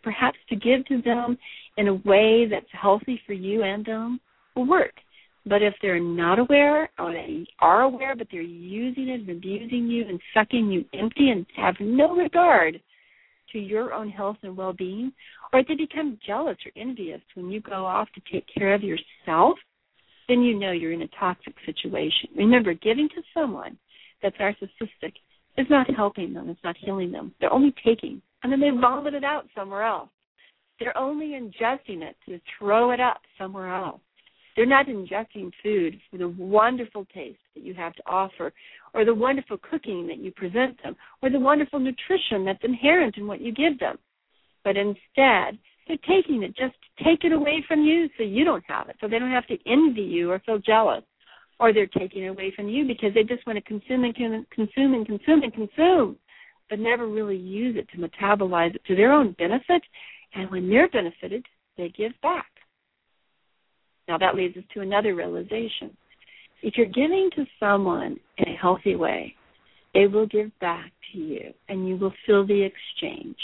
perhaps 0.03 0.37
to 0.49 0.55
give 0.55 0.85
to 0.87 1.01
them 1.01 1.37
in 1.77 1.89
a 1.89 1.93
way 1.93 2.47
that's 2.49 2.65
healthy 2.71 3.19
for 3.27 3.33
you 3.33 3.63
and 3.63 3.85
them 3.85 4.19
will 4.55 4.65
work. 4.65 4.93
But 5.45 5.61
if 5.61 5.73
they're 5.81 5.99
not 5.99 6.37
aware, 6.37 6.89
or 6.99 7.11
they 7.11 7.45
are 7.59 7.81
aware, 7.81 8.15
but 8.15 8.27
they're 8.31 8.41
using 8.41 9.09
it 9.09 9.21
and 9.21 9.29
abusing 9.29 9.87
you 9.87 10.07
and 10.07 10.19
sucking 10.33 10.71
you 10.71 10.85
empty 10.93 11.31
and 11.31 11.45
have 11.55 11.75
no 11.79 12.15
regard 12.15 12.79
to 13.51 13.59
your 13.59 13.93
own 13.93 14.09
health 14.09 14.37
and 14.43 14.55
well 14.55 14.73
being, 14.73 15.11
or 15.53 15.63
they 15.63 15.75
become 15.75 16.19
jealous 16.25 16.57
or 16.65 16.71
envious 16.81 17.21
when 17.35 17.49
you 17.49 17.61
go 17.61 17.85
off 17.85 18.07
to 18.13 18.21
take 18.31 18.45
care 18.55 18.73
of 18.73 18.83
yourself, 18.83 19.57
then 20.27 20.41
you 20.41 20.57
know 20.57 20.71
you're 20.71 20.93
in 20.93 21.01
a 21.01 21.07
toxic 21.19 21.55
situation. 21.65 22.29
Remember, 22.35 22.73
giving 22.73 23.09
to 23.09 23.21
someone 23.33 23.77
that's 24.21 24.37
narcissistic 24.37 25.13
is 25.57 25.67
not 25.69 25.89
helping 25.93 26.33
them, 26.33 26.49
it's 26.49 26.63
not 26.63 26.77
healing 26.77 27.11
them. 27.11 27.33
They're 27.39 27.53
only 27.53 27.73
taking, 27.83 28.21
and 28.43 28.51
then 28.51 28.59
they 28.59 28.69
vomit 28.69 29.13
it 29.13 29.23
out 29.23 29.45
somewhere 29.55 29.83
else. 29.83 30.09
They're 30.79 30.97
only 30.97 31.29
ingesting 31.29 32.01
it 32.01 32.15
to 32.27 32.39
throw 32.57 32.91
it 32.91 32.99
up 32.99 33.21
somewhere 33.37 33.73
else. 33.73 34.01
They're 34.59 34.65
not 34.65 34.89
injecting 34.89 35.53
food 35.63 36.01
for 36.11 36.17
the 36.17 36.27
wonderful 36.27 37.05
taste 37.13 37.39
that 37.55 37.63
you 37.63 37.73
have 37.75 37.93
to 37.93 38.03
offer, 38.05 38.51
or 38.93 39.05
the 39.05 39.15
wonderful 39.15 39.57
cooking 39.57 40.05
that 40.07 40.17
you 40.17 40.33
present 40.33 40.83
them, 40.83 40.97
or 41.21 41.29
the 41.29 41.39
wonderful 41.39 41.79
nutrition 41.79 42.43
that's 42.43 42.65
inherent 42.65 43.15
in 43.15 43.25
what 43.25 43.39
you 43.39 43.53
give 43.53 43.79
them. 43.79 43.97
But 44.65 44.75
instead, 44.75 45.57
they're 45.87 45.95
taking 46.05 46.43
it 46.43 46.57
just 46.57 46.75
to 46.97 47.03
take 47.05 47.23
it 47.23 47.31
away 47.31 47.63
from 47.69 47.83
you 47.83 48.09
so 48.17 48.23
you 48.23 48.43
don't 48.43 48.65
have 48.67 48.89
it, 48.89 48.97
so 48.99 49.07
they 49.07 49.17
don't 49.17 49.31
have 49.31 49.47
to 49.47 49.57
envy 49.65 50.01
you 50.01 50.29
or 50.29 50.39
feel 50.39 50.59
jealous. 50.59 51.05
Or 51.61 51.71
they're 51.71 51.87
taking 51.87 52.23
it 52.23 52.27
away 52.27 52.51
from 52.53 52.67
you 52.67 52.85
because 52.85 53.13
they 53.13 53.23
just 53.23 53.47
want 53.47 53.55
to 53.55 53.63
consume 53.63 54.03
and 54.03 54.13
consume 54.13 54.93
and 54.93 55.05
consume 55.05 55.43
and 55.43 55.53
consume, 55.53 56.17
but 56.69 56.79
never 56.79 57.07
really 57.07 57.37
use 57.37 57.77
it 57.77 57.87
to 57.91 57.97
metabolize 57.97 58.75
it 58.75 58.83
to 58.87 58.95
their 58.97 59.13
own 59.13 59.37
benefit. 59.39 59.83
And 60.35 60.51
when 60.51 60.69
they're 60.69 60.89
benefited, 60.89 61.45
they 61.77 61.93
give 61.97 62.11
back. 62.21 62.47
Now 64.09 64.17
that 64.17 64.35
leads 64.35 64.57
us 64.57 64.63
to 64.73 64.81
another 64.81 65.13
realization. 65.13 65.95
If 66.63 66.73
you're 66.75 66.87
giving 66.87 67.29
to 67.35 67.45
someone 67.59 68.17
in 68.39 68.49
a 68.49 68.57
healthy 68.57 68.95
way, 68.95 69.35
they 69.93 70.07
will 70.07 70.25
give 70.25 70.51
back 70.59 70.91
to 71.13 71.19
you 71.19 71.53
and 71.69 71.87
you 71.87 71.95
will 71.95 72.13
feel 72.25 72.45
the 72.45 72.63
exchange. 72.63 73.37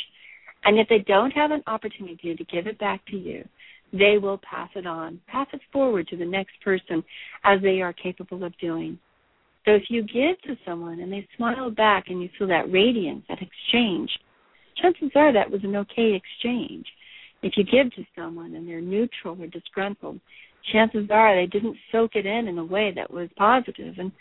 And 0.64 0.80
if 0.80 0.90
they 0.90 1.06
don't 1.08 1.32
have 1.32 1.52
an 1.52 1.62
opportunity 1.68 2.36
to 2.36 2.44
give 2.46 2.66
it 2.66 2.80
back 2.80 3.06
to 3.08 3.16
you, 3.16 3.48
they 3.94 4.18
will 4.18 4.40
pass 4.40 4.70
it 4.76 4.88
on, 4.88 5.22
pass 5.28 5.48
it 5.54 5.62
forward 5.72 6.08
to 6.08 6.18
the 6.18 6.26
next 6.26 6.54
person 6.64 7.04
as 7.44 7.62
they 7.62 7.82
are 7.82 7.94
capable 7.94 8.44
of 8.44 8.58
doing. 8.58 8.98
So 9.66 9.72
if 9.72 9.84
you 9.90 10.02
give 10.02 10.42
to 10.48 10.58
someone 10.66 11.00
and 11.00 11.14
they 11.14 11.28
smile 11.38 11.70
back 11.70 12.06
and 12.08 12.24
you 12.24 12.30
feel 12.40 12.48
that 12.48 12.72
radiance, 12.72 13.24
that 13.30 13.38
exchange, 13.40 14.10
chances 14.82 15.12
are 15.16 15.32
that 15.32 15.52
was 15.52 15.64
an 15.64 15.76
okay 15.76 16.20
exchange. 16.20 16.88
If 17.44 17.54
you 17.56 17.64
give 17.64 17.94
to 17.94 18.04
someone 18.16 18.56
and 18.56 18.68
they're 18.68 18.82
neutral 18.82 19.40
or 19.40 19.48
disgruntled, 19.48 20.20
chances 20.72 21.08
are 21.12 21.36
they 21.36 21.48
didn't 21.48 21.78
soak 21.92 22.16
it 22.16 22.26
in 22.26 22.48
in 22.48 22.58
a 22.58 22.66
way 22.66 22.92
that 22.96 23.12
was 23.12 23.30
positive 23.38 23.96
and 23.98 24.12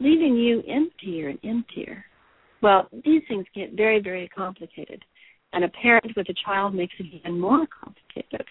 leaving 0.00 0.36
you 0.36 0.62
emptier 0.68 1.28
and 1.28 1.38
emptier. 1.44 2.04
Well, 2.62 2.88
these 3.04 3.22
things 3.28 3.46
get 3.54 3.72
very, 3.72 4.00
very 4.00 4.28
complicated. 4.28 5.04
And 5.52 5.64
a 5.64 5.68
parent 5.68 6.12
with 6.16 6.28
a 6.28 6.34
child 6.46 6.74
makes 6.74 6.94
it 6.98 7.06
even 7.12 7.38
more 7.38 7.66
complicated. 7.66 8.46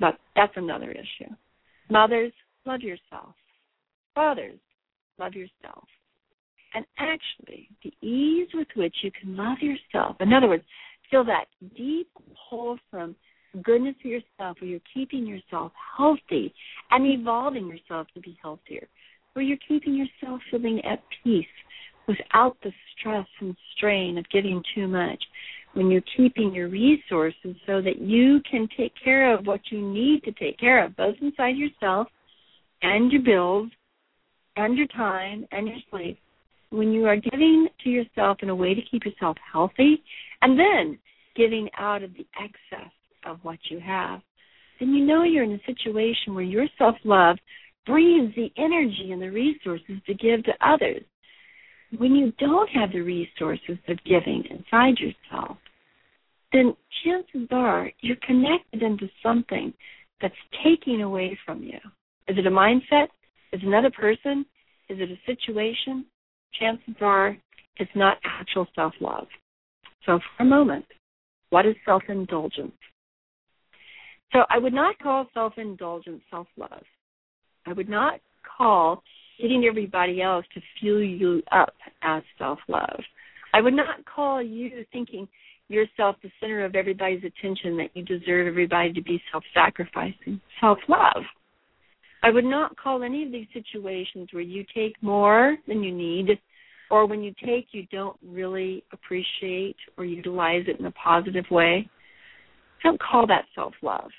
But 0.00 0.18
that's 0.34 0.52
another 0.56 0.90
issue. 0.90 1.30
Mothers, 1.90 2.32
love 2.66 2.80
yourself. 2.80 3.34
Fathers, 4.14 4.58
love 5.18 5.34
yourself. 5.34 5.84
And 6.74 6.84
actually, 6.98 7.68
the 7.84 7.92
ease 8.06 8.48
with 8.54 8.68
which 8.74 8.94
you 9.02 9.10
can 9.20 9.36
love 9.36 9.58
yourself, 9.60 10.16
in 10.20 10.32
other 10.32 10.48
words, 10.48 10.64
feel 11.10 11.24
that 11.24 11.46
deep, 11.76 12.08
wholesome, 12.34 13.16
goodness 13.62 13.96
for 14.00 14.08
yourself, 14.08 14.56
where 14.60 14.70
you're 14.70 14.80
keeping 14.92 15.26
yourself 15.26 15.72
healthy 15.96 16.52
and 16.90 17.06
evolving 17.06 17.68
yourself 17.68 18.06
to 18.14 18.20
be 18.20 18.38
healthier, 18.42 18.86
where 19.32 19.44
you're 19.44 19.58
keeping 19.66 19.94
yourself 19.94 20.40
feeling 20.50 20.80
at 20.84 21.02
peace 21.22 21.46
without 22.06 22.56
the 22.62 22.72
stress 22.98 23.26
and 23.40 23.56
strain 23.76 24.18
of 24.18 24.28
giving 24.30 24.62
too 24.74 24.88
much, 24.88 25.22
when 25.74 25.90
you're 25.90 26.02
keeping 26.16 26.52
your 26.52 26.68
resources 26.68 27.54
so 27.66 27.80
that 27.80 28.00
you 28.00 28.40
can 28.50 28.68
take 28.76 28.92
care 29.02 29.32
of 29.32 29.46
what 29.46 29.60
you 29.70 29.80
need 29.80 30.22
to 30.24 30.32
take 30.32 30.58
care 30.58 30.84
of, 30.84 30.96
both 30.96 31.14
inside 31.20 31.56
yourself 31.56 32.08
and 32.82 33.12
your 33.12 33.22
bills 33.22 33.70
and 34.56 34.76
your 34.76 34.88
time 34.88 35.46
and 35.52 35.68
your 35.68 35.76
sleep, 35.90 36.18
when 36.70 36.92
you 36.92 37.06
are 37.06 37.16
giving 37.16 37.68
to 37.84 37.90
yourself 37.90 38.38
in 38.42 38.48
a 38.48 38.54
way 38.54 38.74
to 38.74 38.80
keep 38.90 39.04
yourself 39.04 39.36
healthy 39.52 40.02
and 40.42 40.58
then 40.58 40.98
giving 41.36 41.68
out 41.78 42.02
of 42.02 42.12
the 42.14 42.26
excess 42.40 42.90
of 43.24 43.38
what 43.42 43.58
you 43.70 43.80
have, 43.80 44.20
then 44.78 44.90
you 44.94 45.04
know 45.04 45.22
you're 45.22 45.44
in 45.44 45.52
a 45.52 45.66
situation 45.66 46.34
where 46.34 46.44
your 46.44 46.66
self 46.78 46.96
love 47.04 47.36
breathes 47.86 48.34
the 48.36 48.50
energy 48.56 49.10
and 49.12 49.20
the 49.20 49.30
resources 49.30 49.96
to 50.06 50.14
give 50.14 50.44
to 50.44 50.52
others. 50.60 51.02
When 51.98 52.14
you 52.14 52.32
don't 52.38 52.68
have 52.70 52.92
the 52.92 53.00
resources 53.00 53.78
of 53.88 54.04
giving 54.04 54.44
inside 54.48 54.98
yourself, 54.98 55.58
then 56.52 56.76
chances 57.04 57.48
are 57.50 57.90
you're 58.00 58.16
connected 58.26 58.82
into 58.82 59.08
something 59.22 59.72
that's 60.20 60.34
taking 60.64 61.02
away 61.02 61.38
from 61.44 61.62
you. 61.62 61.78
Is 62.28 62.38
it 62.38 62.46
a 62.46 62.50
mindset? 62.50 63.08
Is 63.52 63.60
it 63.62 63.66
another 63.66 63.90
person? 63.90 64.44
Is 64.88 64.98
it 65.00 65.10
a 65.10 65.18
situation? 65.26 66.04
Chances 66.58 66.94
are 67.00 67.36
it's 67.76 67.90
not 67.94 68.18
actual 68.24 68.66
self 68.74 68.92
love. 69.00 69.26
So, 70.06 70.18
for 70.36 70.42
a 70.42 70.46
moment, 70.46 70.84
what 71.50 71.66
is 71.66 71.74
self 71.84 72.02
indulgence? 72.08 72.72
So, 74.32 74.40
I 74.48 74.58
would 74.58 74.72
not 74.72 74.98
call 74.98 75.26
self 75.34 75.54
indulgence 75.56 76.22
self 76.30 76.46
love. 76.56 76.82
I 77.66 77.72
would 77.72 77.88
not 77.88 78.20
call 78.56 79.02
getting 79.40 79.64
everybody 79.64 80.22
else 80.22 80.44
to 80.54 80.60
fuel 80.78 81.02
you 81.02 81.42
up 81.52 81.74
as 82.02 82.22
self 82.38 82.58
love. 82.68 83.00
I 83.52 83.60
would 83.60 83.74
not 83.74 84.04
call 84.04 84.42
you 84.42 84.84
thinking 84.92 85.26
yourself 85.68 86.16
the 86.22 86.30
center 86.40 86.64
of 86.64 86.74
everybody's 86.74 87.24
attention 87.24 87.76
that 87.78 87.90
you 87.94 88.04
deserve 88.04 88.46
everybody 88.46 88.92
to 88.92 89.02
be 89.02 89.22
self 89.32 89.44
sacrificing 89.54 90.40
self 90.60 90.78
love. 90.88 91.22
I 92.22 92.30
would 92.30 92.44
not 92.44 92.76
call 92.76 93.02
any 93.02 93.24
of 93.24 93.32
these 93.32 93.46
situations 93.52 94.28
where 94.32 94.42
you 94.42 94.64
take 94.74 94.94
more 95.02 95.56
than 95.66 95.82
you 95.82 95.92
need 95.92 96.38
or 96.90 97.06
when 97.06 97.22
you 97.22 97.32
take 97.44 97.68
you 97.72 97.86
don't 97.90 98.16
really 98.22 98.84
appreciate 98.92 99.76
or 99.96 100.04
utilize 100.04 100.64
it 100.66 100.78
in 100.78 100.86
a 100.86 100.90
positive 100.92 101.46
way. 101.50 101.88
I 102.82 102.88
don't 102.88 103.00
call 103.00 103.26
that 103.26 103.44
self 103.54 103.74
love. 103.82 104.10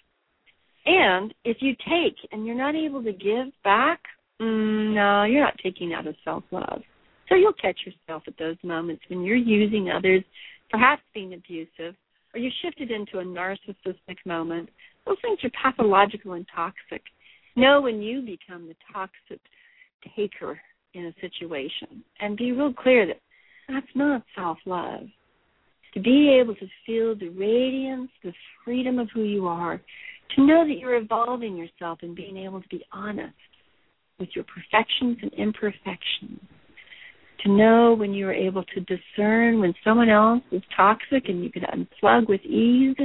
And 0.86 1.34
if 1.46 1.58
you 1.60 1.76
take 1.88 2.16
and 2.32 2.46
you're 2.46 2.56
not 2.56 2.76
able 2.76 3.04
to 3.04 3.12
give 3.12 3.48
back, 3.64 4.00
mm, 4.42 4.94
no, 4.94 5.24
you're 5.24 5.44
not 5.44 5.58
taking 5.64 5.94
out 5.94 6.08
of 6.08 6.16
self 6.24 6.44
love. 6.52 6.82
So 7.30 7.36
you'll 7.36 7.54
catch 7.54 7.80
yourself 7.86 8.24
at 8.28 8.38
those 8.38 8.58
moments 8.64 9.04
when 9.08 9.24
you're 9.24 9.36
using 9.36 9.90
others, 9.90 10.24
perhaps 10.70 11.02
being 11.14 11.34
abusive, 11.34 11.96
or 12.34 12.40
you 12.40 12.50
shifted 12.62 12.92
into 12.92 13.20
a 13.20 13.24
narcissistic 13.24 14.18
moment. 14.26 14.70
Those 15.06 15.18
things 15.22 15.40
are 15.44 15.52
pathological 15.62 16.34
and 16.34 16.46
toxic. 16.54 17.02
Know 17.56 17.82
when 17.82 18.02
you 18.02 18.22
become 18.22 18.68
the 18.68 18.76
toxic 18.94 19.40
taker 20.16 20.60
in 20.94 21.06
a 21.06 21.14
situation 21.22 22.04
and 22.20 22.38
be 22.38 22.52
real 22.52 22.74
clear 22.74 23.06
that 23.08 23.20
that's 23.68 23.96
not 23.96 24.24
self 24.36 24.58
love. 24.66 25.08
To 25.94 26.00
be 26.00 26.40
able 26.42 26.56
to 26.56 26.68
feel 26.86 27.16
the 27.16 27.30
radiance, 27.30 28.10
the 28.24 28.34
freedom 28.64 28.98
of 28.98 29.10
who 29.14 29.24
you 29.24 29.48
are, 29.48 29.82
to 30.36 30.46
know 30.46 30.66
that 30.66 30.78
you're 30.78 30.96
evolving 30.96 31.58
yourself 31.58 32.00
and 32.02 32.16
being 32.16 32.38
able 32.38 32.62
to 32.62 32.68
be 32.70 32.84
honest 32.94 33.34
with 34.20 34.30
your 34.34 34.46
perfections 34.46 35.18
and 35.22 35.34
imperfections. 35.34 36.40
To 37.44 37.52
know 37.52 37.96
when 37.98 38.14
you 38.14 38.28
are 38.28 38.34
able 38.34 38.64
to 38.64 38.82
discern 38.82 39.60
when 39.60 39.74
someone 39.84 40.10
else 40.10 40.44
is 40.52 40.62
toxic 40.76 41.28
and 41.28 41.44
you 41.44 41.52
can 41.52 41.64
unplug 41.64 42.30
with 42.30 42.42
ease. 42.42 42.96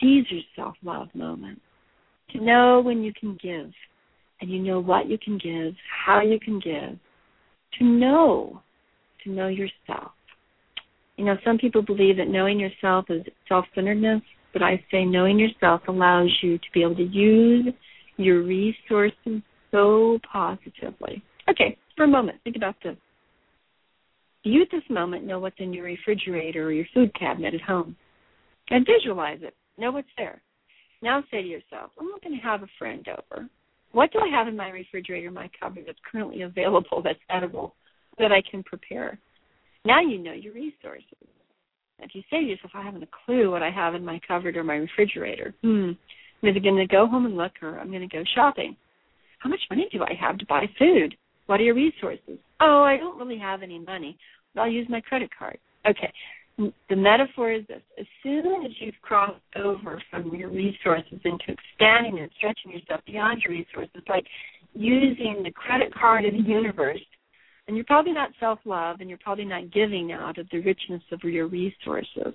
These 0.00 0.24
are 0.32 0.62
self 0.62 0.76
love 0.82 1.08
moments. 1.14 1.60
To 2.30 2.42
know 2.42 2.80
when 2.80 3.02
you 3.02 3.12
can 3.18 3.36
give 3.42 3.72
and 4.40 4.50
you 4.50 4.60
know 4.60 4.80
what 4.80 5.08
you 5.08 5.18
can 5.18 5.36
give, 5.36 5.74
how 6.06 6.22
you 6.22 6.38
can 6.38 6.60
give. 6.60 6.98
To 7.78 7.84
know, 7.84 8.62
to 9.24 9.30
know 9.30 9.48
yourself. 9.48 10.12
You 11.22 11.28
know, 11.28 11.36
some 11.44 11.56
people 11.56 11.82
believe 11.82 12.16
that 12.16 12.26
knowing 12.26 12.58
yourself 12.58 13.04
is 13.08 13.22
self 13.48 13.64
centeredness 13.76 14.22
but 14.52 14.62
I 14.62 14.82
say 14.90 15.04
knowing 15.04 15.38
yourself 15.38 15.82
allows 15.88 16.30
you 16.42 16.58
to 16.58 16.64
be 16.74 16.82
able 16.82 16.96
to 16.96 17.02
use 17.02 17.72
your 18.16 18.42
resources 18.42 19.42
so 19.70 20.18
positively. 20.30 21.22
Okay, 21.48 21.76
for 21.96 22.04
a 22.04 22.08
moment, 22.08 22.38
think 22.44 22.56
about 22.56 22.76
this. 22.84 22.96
You 24.44 24.62
at 24.62 24.68
this 24.70 24.82
moment 24.90 25.24
know 25.24 25.38
what's 25.38 25.56
in 25.58 25.72
your 25.72 25.84
refrigerator 25.84 26.66
or 26.66 26.72
your 26.72 26.86
food 26.92 27.14
cabinet 27.18 27.54
at 27.54 27.60
home. 27.60 27.96
And 28.70 28.86
visualize 28.86 29.38
it. 29.42 29.54
Know 29.78 29.92
what's 29.92 30.08
there. 30.16 30.42
Now 31.02 31.22
say 31.30 31.42
to 31.42 31.48
yourself, 31.48 31.90
I'm 31.98 32.08
not 32.08 32.22
going 32.22 32.36
to 32.36 32.42
have 32.42 32.62
a 32.62 32.68
friend 32.78 33.06
over. 33.08 33.48
What 33.92 34.12
do 34.12 34.18
I 34.18 34.28
have 34.36 34.48
in 34.48 34.56
my 34.56 34.68
refrigerator, 34.68 35.30
my 35.30 35.50
cupboard 35.58 35.84
that's 35.86 35.98
currently 36.10 36.42
available 36.42 37.02
that's 37.02 37.18
edible 37.30 37.74
that 38.18 38.32
I 38.32 38.42
can 38.50 38.62
prepare? 38.62 39.18
Now 39.84 40.00
you 40.00 40.18
know 40.18 40.32
your 40.32 40.54
resources. 40.54 41.04
If 41.98 42.14
you 42.14 42.22
say 42.30 42.40
to 42.40 42.46
yourself, 42.46 42.72
I 42.74 42.82
haven't 42.82 43.02
a 43.02 43.08
clue 43.24 43.50
what 43.50 43.62
I 43.62 43.70
have 43.70 43.94
in 43.94 44.04
my 44.04 44.20
cupboard 44.26 44.56
or 44.56 44.64
my 44.64 44.74
refrigerator, 44.74 45.54
hmm, 45.62 45.90
I'm 46.42 46.48
either 46.48 46.60
going 46.60 46.76
to 46.76 46.86
go 46.86 47.06
home 47.06 47.26
and 47.26 47.36
look 47.36 47.52
or 47.62 47.78
I'm 47.78 47.90
going 47.90 48.08
to 48.08 48.16
go 48.16 48.24
shopping. 48.34 48.76
How 49.38 49.48
much 49.48 49.60
money 49.70 49.88
do 49.92 50.02
I 50.02 50.14
have 50.20 50.38
to 50.38 50.46
buy 50.46 50.64
food? 50.78 51.16
What 51.46 51.60
are 51.60 51.64
your 51.64 51.74
resources? 51.74 52.38
Oh, 52.60 52.82
I 52.82 52.96
don't 52.96 53.18
really 53.18 53.38
have 53.38 53.62
any 53.62 53.78
money, 53.78 54.16
but 54.54 54.62
I'll 54.62 54.70
use 54.70 54.86
my 54.88 55.00
credit 55.00 55.30
card. 55.36 55.58
Okay. 55.88 56.12
The 56.58 56.96
metaphor 56.96 57.52
is 57.52 57.66
this 57.66 57.82
as 57.98 58.06
soon 58.22 58.64
as 58.64 58.72
you've 58.78 59.00
crossed 59.00 59.40
over 59.56 60.00
from 60.10 60.34
your 60.34 60.50
resources 60.50 61.18
into 61.24 61.44
expanding 61.48 62.20
and 62.20 62.30
stretching 62.36 62.72
yourself 62.72 63.00
beyond 63.06 63.42
your 63.42 63.52
resources, 63.52 64.02
like 64.08 64.26
using 64.74 65.42
the 65.42 65.50
credit 65.50 65.92
card 65.94 66.24
of 66.24 66.32
the 66.32 66.42
universe 66.42 67.00
and 67.72 67.78
you're 67.78 67.86
probably 67.86 68.12
not 68.12 68.28
self 68.38 68.58
love 68.66 69.00
and 69.00 69.08
you're 69.08 69.18
probably 69.24 69.46
not 69.46 69.72
giving 69.72 70.12
out 70.12 70.36
of 70.36 70.46
the 70.50 70.58
richness 70.58 71.00
of 71.10 71.22
your 71.22 71.46
resources. 71.46 72.34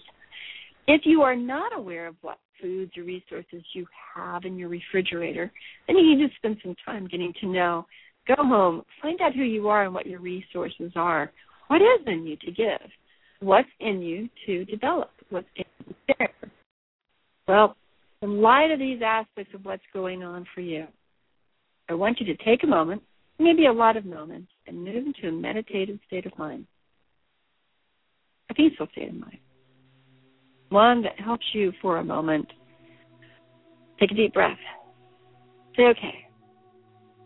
If 0.87 1.01
you 1.03 1.21
are 1.21 1.35
not 1.35 1.77
aware 1.77 2.07
of 2.07 2.15
what 2.23 2.39
foods 2.59 2.97
or 2.97 3.03
resources 3.03 3.61
you 3.75 3.85
have 4.15 4.45
in 4.45 4.57
your 4.57 4.67
refrigerator, 4.67 5.51
then 5.85 5.95
you 5.95 6.15
need 6.17 6.27
to 6.27 6.35
spend 6.37 6.57
some 6.63 6.73
time 6.83 7.07
getting 7.07 7.33
to 7.41 7.45
know. 7.45 7.85
Go 8.27 8.33
home, 8.39 8.81
find 8.99 9.21
out 9.21 9.35
who 9.35 9.43
you 9.43 9.67
are 9.67 9.85
and 9.85 9.93
what 9.93 10.07
your 10.07 10.21
resources 10.21 10.91
are. 10.95 11.31
What 11.67 11.83
is 11.83 12.07
in 12.07 12.25
you 12.25 12.35
to 12.37 12.51
give? 12.51 12.89
What's 13.39 13.69
in 13.79 14.01
you 14.01 14.29
to 14.47 14.65
develop? 14.65 15.11
What's 15.29 15.45
in 15.55 15.65
you 15.85 15.93
to 15.93 16.13
share? 16.17 16.29
Well, 17.47 17.75
in 18.23 18.41
light 18.41 18.71
of 18.71 18.79
these 18.79 19.01
aspects 19.05 19.53
of 19.53 19.65
what's 19.65 19.83
going 19.93 20.23
on 20.23 20.47
for 20.55 20.61
you, 20.61 20.87
I 21.89 21.93
want 21.93 22.19
you 22.19 22.25
to 22.25 22.43
take 22.43 22.63
a 22.63 22.67
moment 22.67 23.03
maybe 23.39 23.65
a 23.65 23.71
lot 23.71 23.97
of 23.97 24.05
moments, 24.05 24.51
and 24.65 24.83
move 24.83 25.05
into 25.07 25.27
a 25.27 25.31
meditative 25.31 25.99
state 26.07 26.25
of 26.25 26.37
mind, 26.37 26.65
a 28.49 28.53
peaceful 28.53 28.87
state 28.91 29.09
of 29.09 29.15
mind, 29.15 29.39
one 30.69 31.01
that 31.03 31.19
helps 31.19 31.45
you 31.53 31.71
for 31.81 31.97
a 31.97 32.03
moment. 32.03 32.47
Take 33.99 34.11
a 34.11 34.15
deep 34.15 34.33
breath. 34.33 34.57
Say, 35.75 35.83
okay, 35.83 36.27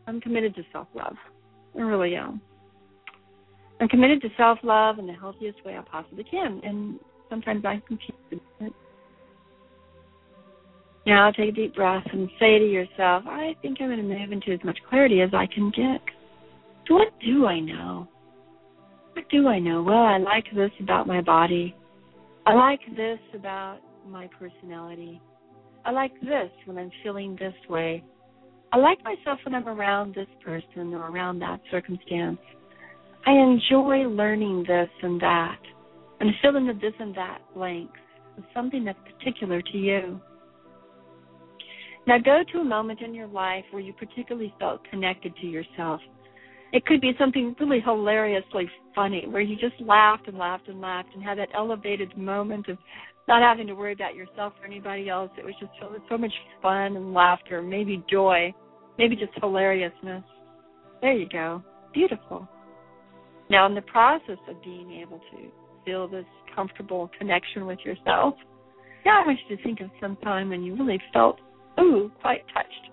I'm 0.07 0.21
committed 0.21 0.55
to 0.55 0.63
self 0.71 0.87
love. 0.93 1.15
I 1.77 1.81
really 1.81 2.15
am. 2.15 2.41
I'm 3.79 3.87
committed 3.87 4.21
to 4.21 4.29
self 4.37 4.59
love 4.63 4.99
in 4.99 5.07
the 5.07 5.13
healthiest 5.13 5.63
way 5.65 5.77
I 5.77 5.81
possibly 5.81 6.23
can, 6.23 6.61
and 6.63 6.99
sometimes 7.29 7.63
I'm 7.65 7.81
confused. 7.81 8.43
Now 11.05 11.31
take 11.31 11.49
a 11.49 11.51
deep 11.51 11.75
breath 11.75 12.05
and 12.11 12.29
say 12.39 12.59
to 12.59 12.65
yourself, 12.65 13.23
I 13.25 13.55
think 13.61 13.77
I'm 13.79 13.87
going 13.87 13.97
to 13.97 14.03
move 14.03 14.31
into 14.31 14.51
as 14.51 14.59
much 14.63 14.77
clarity 14.89 15.21
as 15.21 15.31
I 15.33 15.47
can 15.47 15.71
get. 15.71 16.01
So 16.87 16.95
what 16.95 17.07
do 17.25 17.45
I 17.47 17.59
know? 17.59 18.07
What 19.13 19.27
do 19.29 19.47
I 19.47 19.59
know? 19.59 19.81
Well, 19.83 20.03
I 20.03 20.17
like 20.17 20.45
this 20.55 20.71
about 20.79 21.07
my 21.07 21.21
body. 21.21 21.75
I 22.45 22.53
like 22.53 22.81
this 22.95 23.19
about 23.35 23.79
my 24.07 24.29
personality. 24.39 25.21
I 25.85 25.91
like 25.91 26.13
this 26.21 26.49
when 26.65 26.77
I'm 26.77 26.91
feeling 27.03 27.35
this 27.39 27.53
way. 27.69 28.03
I 28.71 28.77
like 28.77 29.03
myself 29.03 29.39
when 29.43 29.55
I'm 29.55 29.67
around 29.67 30.15
this 30.15 30.27
person 30.43 30.93
or 30.93 31.09
around 31.09 31.39
that 31.39 31.59
circumstance. 31.69 32.39
I 33.25 33.31
enjoy 33.31 34.07
learning 34.07 34.65
this 34.67 34.89
and 35.01 35.19
that 35.21 35.59
and 36.19 36.29
fill 36.41 36.55
in 36.55 36.67
the 36.67 36.73
this 36.73 36.93
and 36.99 37.15
that 37.15 37.39
blanks 37.53 37.99
with 38.35 38.45
something 38.53 38.85
that's 38.85 38.99
particular 39.17 39.61
to 39.61 39.77
you. 39.77 40.21
Now 42.07 42.17
go 42.17 42.43
to 42.51 42.59
a 42.59 42.63
moment 42.63 43.01
in 43.01 43.13
your 43.13 43.27
life 43.27 43.63
where 43.71 43.81
you 43.81 43.93
particularly 43.93 44.53
felt 44.59 44.81
connected 44.89 45.35
to 45.37 45.47
yourself. 45.47 46.01
It 46.73 46.85
could 46.85 47.01
be 47.01 47.11
something 47.19 47.55
really 47.59 47.81
hilariously 47.81 48.69
funny 48.95 49.25
where 49.27 49.41
you 49.41 49.55
just 49.57 49.79
laughed 49.81 50.27
and 50.27 50.37
laughed 50.37 50.67
and 50.67 50.79
laughed 50.81 51.09
and 51.13 51.23
had 51.23 51.37
that 51.37 51.49
elevated 51.53 52.17
moment 52.17 52.67
of 52.69 52.77
not 53.27 53.41
having 53.41 53.67
to 53.67 53.73
worry 53.73 53.93
about 53.93 54.15
yourself 54.15 54.53
or 54.59 54.65
anybody 54.65 55.09
else. 55.09 55.31
It 55.37 55.45
was 55.45 55.53
just 55.59 55.71
so, 55.79 55.93
so 56.09 56.17
much 56.17 56.33
fun 56.61 56.95
and 56.95 57.13
laughter, 57.13 57.61
maybe 57.61 58.03
joy, 58.09 58.53
maybe 58.97 59.15
just 59.15 59.31
hilariousness. 59.39 60.23
There 61.01 61.13
you 61.13 61.27
go. 61.29 61.61
Beautiful. 61.93 62.47
Now, 63.49 63.65
in 63.65 63.75
the 63.75 63.81
process 63.81 64.37
of 64.47 64.63
being 64.63 64.93
able 65.01 65.19
to 65.19 65.51
feel 65.85 66.07
this 66.07 66.25
comfortable 66.55 67.11
connection 67.19 67.65
with 67.65 67.79
yourself, 67.83 68.35
yeah, 69.05 69.21
I 69.21 69.27
want 69.27 69.39
you 69.47 69.57
to 69.57 69.63
think 69.63 69.81
of 69.81 69.89
some 69.99 70.15
time 70.17 70.49
when 70.49 70.63
you 70.63 70.75
really 70.75 71.01
felt, 71.13 71.39
ooh, 71.81 72.11
quite 72.21 72.43
touched. 72.53 72.89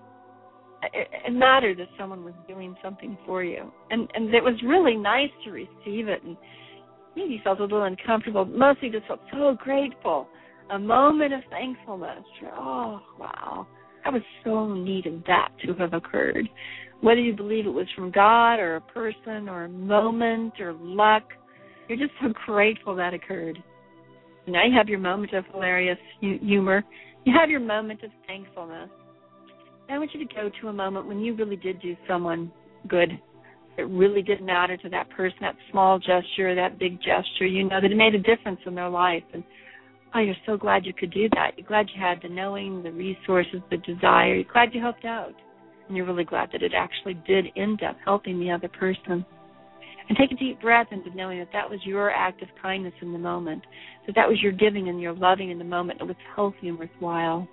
It, 0.93 1.07
it 1.27 1.33
mattered 1.33 1.77
that 1.79 1.87
someone 1.97 2.23
was 2.23 2.33
doing 2.47 2.75
something 2.81 3.17
for 3.25 3.43
you, 3.43 3.71
and 3.91 4.09
and 4.13 4.33
it 4.33 4.43
was 4.43 4.55
really 4.65 4.95
nice 4.95 5.29
to 5.45 5.51
receive 5.51 6.07
it, 6.07 6.23
and 6.23 6.37
maybe 7.15 7.41
felt 7.43 7.59
a 7.59 7.63
little 7.63 7.83
uncomfortable. 7.83 8.45
Mostly 8.45 8.89
just 8.89 9.07
felt 9.07 9.19
so 9.31 9.57
grateful. 9.61 10.27
A 10.71 10.79
moment 10.79 11.33
of 11.33 11.41
thankfulness. 11.49 12.23
Oh, 12.55 13.01
wow. 13.19 13.67
I 14.05 14.09
was 14.09 14.21
so 14.43 14.71
needed 14.73 15.23
that 15.27 15.49
to 15.65 15.73
have 15.73 15.93
occurred. 15.93 16.47
Whether 17.01 17.21
you 17.21 17.35
believe 17.35 17.65
it 17.65 17.69
was 17.71 17.87
from 17.95 18.11
God 18.11 18.59
or 18.59 18.75
a 18.75 18.81
person 18.81 19.49
or 19.49 19.65
a 19.65 19.69
moment 19.69 20.53
or 20.59 20.73
luck, 20.73 21.23
you're 21.87 21.97
just 21.97 22.11
so 22.21 22.31
grateful 22.45 22.95
that 22.95 23.13
occurred. 23.13 23.61
Now 24.47 24.65
you 24.65 24.75
have 24.77 24.89
your 24.89 24.99
moment 24.99 25.33
of 25.33 25.45
hilarious 25.51 25.97
humor. 26.19 26.83
You 27.25 27.33
have 27.39 27.49
your 27.49 27.59
moment 27.59 28.03
of 28.03 28.11
thankfulness. 28.27 28.89
I 29.89 29.97
want 29.97 30.13
you 30.13 30.25
to 30.25 30.33
go 30.33 30.49
to 30.61 30.67
a 30.67 30.73
moment 30.73 31.07
when 31.07 31.19
you 31.19 31.35
really 31.35 31.55
did 31.55 31.81
do 31.81 31.95
someone 32.07 32.51
good. 32.87 33.09
It 33.77 33.83
really 33.83 34.21
did 34.21 34.41
matter 34.41 34.77
to 34.77 34.89
that 34.89 35.09
person, 35.09 35.37
that 35.41 35.55
small 35.71 35.99
gesture, 35.99 36.53
that 36.53 36.77
big 36.77 36.97
gesture, 36.97 37.45
you 37.45 37.63
know, 37.63 37.81
that 37.81 37.91
it 37.91 37.97
made 37.97 38.13
a 38.13 38.19
difference 38.19 38.59
in 38.65 38.75
their 38.75 38.89
life. 38.89 39.23
And 39.33 39.43
oh, 40.13 40.19
you're 40.19 40.35
so 40.45 40.57
glad 40.57 40.85
you 40.85 40.93
could 40.93 41.11
do 41.11 41.27
that. 41.33 41.51
You're 41.57 41.67
glad 41.67 41.87
you 41.93 42.01
had 42.01 42.19
the 42.21 42.29
knowing, 42.29 42.83
the 42.83 42.91
resources, 42.91 43.61
the 43.71 43.77
desire. 43.77 44.35
You're 44.35 44.51
glad 44.51 44.73
you 44.73 44.81
helped 44.81 45.05
out. 45.05 45.33
And 45.87 45.97
you're 45.97 46.05
really 46.05 46.25
glad 46.25 46.49
that 46.51 46.61
it 46.61 46.73
actually 46.75 47.15
did 47.25 47.47
end 47.55 47.81
up 47.81 47.97
helping 48.05 48.39
the 48.39 48.51
other 48.51 48.67
person. 48.67 49.25
And 50.09 50.17
take 50.17 50.31
a 50.31 50.35
deep 50.35 50.59
breath 50.59 50.87
into 50.91 51.15
knowing 51.15 51.37
that 51.37 51.49
that 51.53 51.69
was 51.69 51.79
your 51.85 52.09
act 52.09 52.41
of 52.41 52.49
kindness 52.61 52.93
in 53.01 53.13
the 53.13 53.19
moment, 53.19 53.63
that 54.07 54.15
that 54.15 54.27
was 54.27 54.41
your 54.41 54.51
giving 54.51 54.89
and 54.89 54.99
your 54.99 55.13
loving 55.13 55.51
in 55.51 55.59
the 55.59 55.63
moment. 55.63 56.01
It 56.01 56.05
was 56.05 56.15
healthy 56.35 56.67
and 56.67 56.79
worthwhile. 56.79 57.47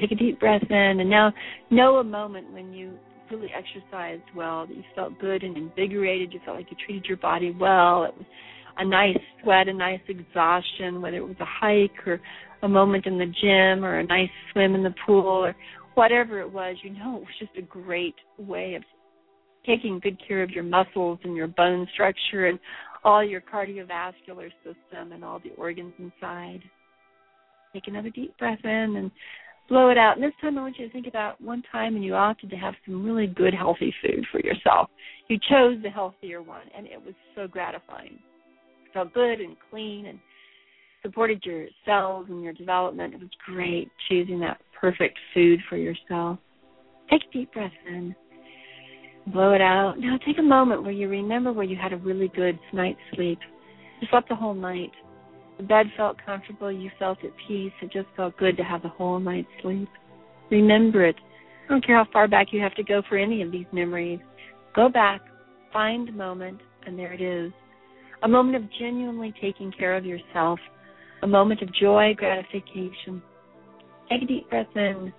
Take 0.00 0.12
a 0.12 0.16
deep 0.16 0.40
breath 0.40 0.64
in, 0.68 1.00
and 1.00 1.10
now 1.10 1.32
know 1.70 1.96
a 1.96 2.04
moment 2.04 2.50
when 2.52 2.72
you 2.72 2.94
really 3.30 3.50
exercised 3.54 4.22
well, 4.34 4.66
that 4.66 4.76
you 4.76 4.82
felt 4.94 5.18
good 5.20 5.42
and 5.42 5.56
invigorated, 5.56 6.32
you 6.32 6.40
felt 6.44 6.56
like 6.56 6.70
you 6.70 6.76
treated 6.84 7.04
your 7.04 7.18
body 7.18 7.54
well. 7.58 8.04
It 8.04 8.16
was 8.16 8.26
a 8.78 8.84
nice 8.84 9.16
sweat, 9.42 9.68
a 9.68 9.72
nice 9.72 10.00
exhaustion, 10.08 11.00
whether 11.00 11.18
it 11.18 11.26
was 11.26 11.36
a 11.40 11.44
hike 11.46 12.06
or 12.06 12.20
a 12.62 12.68
moment 12.68 13.06
in 13.06 13.18
the 13.18 13.26
gym 13.26 13.84
or 13.84 13.98
a 13.98 14.06
nice 14.06 14.30
swim 14.52 14.74
in 14.74 14.82
the 14.82 14.94
pool 15.06 15.26
or 15.26 15.54
whatever 15.94 16.40
it 16.40 16.50
was, 16.50 16.76
you 16.82 16.90
know, 16.90 17.16
it 17.16 17.20
was 17.20 17.38
just 17.38 17.52
a 17.56 17.62
great 17.62 18.16
way 18.38 18.74
of 18.74 18.82
taking 19.66 19.98
good 20.00 20.18
care 20.26 20.42
of 20.42 20.50
your 20.50 20.64
muscles 20.64 21.18
and 21.24 21.36
your 21.36 21.46
bone 21.46 21.86
structure 21.92 22.46
and 22.46 22.58
all 23.04 23.22
your 23.22 23.40
cardiovascular 23.40 24.50
system 24.62 25.12
and 25.12 25.24
all 25.24 25.38
the 25.40 25.52
organs 25.56 25.92
inside. 25.98 26.60
Take 27.72 27.88
another 27.88 28.10
deep 28.10 28.36
breath 28.38 28.64
in 28.64 28.96
and 28.96 29.10
blow 29.68 29.90
it 29.90 29.98
out. 29.98 30.16
And 30.16 30.24
this 30.24 30.32
time 30.40 30.58
I 30.58 30.62
want 30.62 30.78
you 30.78 30.86
to 30.86 30.92
think 30.92 31.06
about 31.06 31.40
one 31.40 31.62
time 31.70 31.94
when 31.94 32.02
you 32.02 32.14
opted 32.14 32.50
to 32.50 32.56
have 32.56 32.74
some 32.84 33.04
really 33.04 33.26
good, 33.26 33.54
healthy 33.54 33.92
food 34.02 34.24
for 34.30 34.40
yourself. 34.40 34.88
You 35.28 35.38
chose 35.50 35.82
the 35.82 35.90
healthier 35.90 36.42
one, 36.42 36.66
and 36.76 36.86
it 36.86 37.04
was 37.04 37.14
so 37.34 37.46
gratifying. 37.46 38.18
It 38.86 38.92
felt 38.92 39.12
good 39.14 39.40
and 39.40 39.56
clean 39.70 40.06
and 40.06 40.18
supported 41.02 41.42
your 41.44 41.66
cells 41.84 42.26
and 42.28 42.42
your 42.42 42.52
development. 42.52 43.14
It 43.14 43.20
was 43.20 43.30
great 43.44 43.90
choosing 44.08 44.40
that 44.40 44.60
perfect 44.78 45.18
food 45.32 45.60
for 45.68 45.76
yourself. 45.76 46.38
Take 47.10 47.22
a 47.28 47.32
deep 47.32 47.52
breath 47.52 47.72
in 47.86 48.14
blow 49.26 49.52
it 49.52 49.60
out. 49.60 49.94
Now 49.98 50.18
take 50.26 50.38
a 50.38 50.42
moment 50.42 50.82
where 50.82 50.92
you 50.92 51.08
remember 51.08 51.52
where 51.52 51.64
you 51.64 51.76
had 51.76 51.92
a 51.92 51.96
really 51.96 52.28
good 52.28 52.58
night's 52.72 53.00
sleep. 53.14 53.38
You 54.00 54.08
slept 54.10 54.28
the 54.28 54.34
whole 54.34 54.54
night. 54.54 54.92
The 55.56 55.62
bed 55.62 55.86
felt 55.96 56.16
comfortable. 56.24 56.70
You 56.70 56.90
felt 56.98 57.18
at 57.24 57.30
peace. 57.46 57.72
It 57.80 57.92
just 57.92 58.08
felt 58.16 58.36
good 58.36 58.56
to 58.56 58.64
have 58.64 58.82
the 58.82 58.88
whole 58.88 59.18
night's 59.18 59.48
sleep. 59.62 59.88
Remember 60.50 61.04
it. 61.04 61.16
I 61.64 61.72
don't 61.72 61.86
care 61.86 61.96
how 61.96 62.10
far 62.12 62.28
back 62.28 62.48
you 62.50 62.60
have 62.60 62.74
to 62.74 62.82
go 62.82 63.02
for 63.08 63.16
any 63.16 63.40
of 63.40 63.50
these 63.50 63.66
memories. 63.72 64.20
Go 64.74 64.88
back, 64.88 65.22
find 65.72 66.08
a 66.08 66.12
moment, 66.12 66.60
and 66.86 66.98
there 66.98 67.12
it 67.12 67.20
is. 67.20 67.52
A 68.22 68.28
moment 68.28 68.56
of 68.56 68.70
genuinely 68.78 69.32
taking 69.40 69.72
care 69.72 69.96
of 69.96 70.04
yourself. 70.04 70.58
A 71.22 71.26
moment 71.26 71.62
of 71.62 71.72
joy, 71.74 72.14
gratification. 72.16 73.22
Take 74.10 74.22
a 74.22 74.26
deep 74.26 74.50
breath 74.50 74.66
in. 74.74 75.12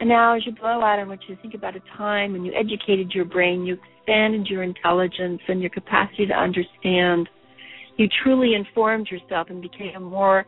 And 0.00 0.08
now, 0.08 0.36
as 0.36 0.44
you 0.44 0.52
blow 0.52 0.82
out, 0.82 0.98
I 0.98 1.04
want 1.04 1.20
you 1.28 1.36
to 1.36 1.42
think 1.42 1.54
about 1.54 1.76
a 1.76 1.80
time 1.96 2.32
when 2.32 2.44
you 2.44 2.52
educated 2.52 3.12
your 3.14 3.24
brain, 3.24 3.64
you 3.64 3.78
expanded 3.98 4.46
your 4.48 4.62
intelligence 4.62 5.40
and 5.48 5.60
your 5.60 5.70
capacity 5.70 6.26
to 6.26 6.34
understand. 6.34 7.28
You 7.96 8.08
truly 8.22 8.54
informed 8.54 9.08
yourself 9.08 9.48
and 9.50 9.62
became 9.62 9.94
a 9.96 10.00
more 10.00 10.44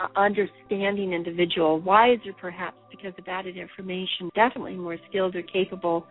uh, 0.00 0.08
understanding 0.16 1.12
individual, 1.12 1.80
wiser 1.80 2.32
perhaps 2.40 2.76
because 2.90 3.12
of 3.18 3.28
added 3.28 3.56
information, 3.56 4.30
definitely 4.34 4.76
more 4.76 4.96
skilled 5.08 5.36
or 5.36 5.42
capable, 5.42 6.06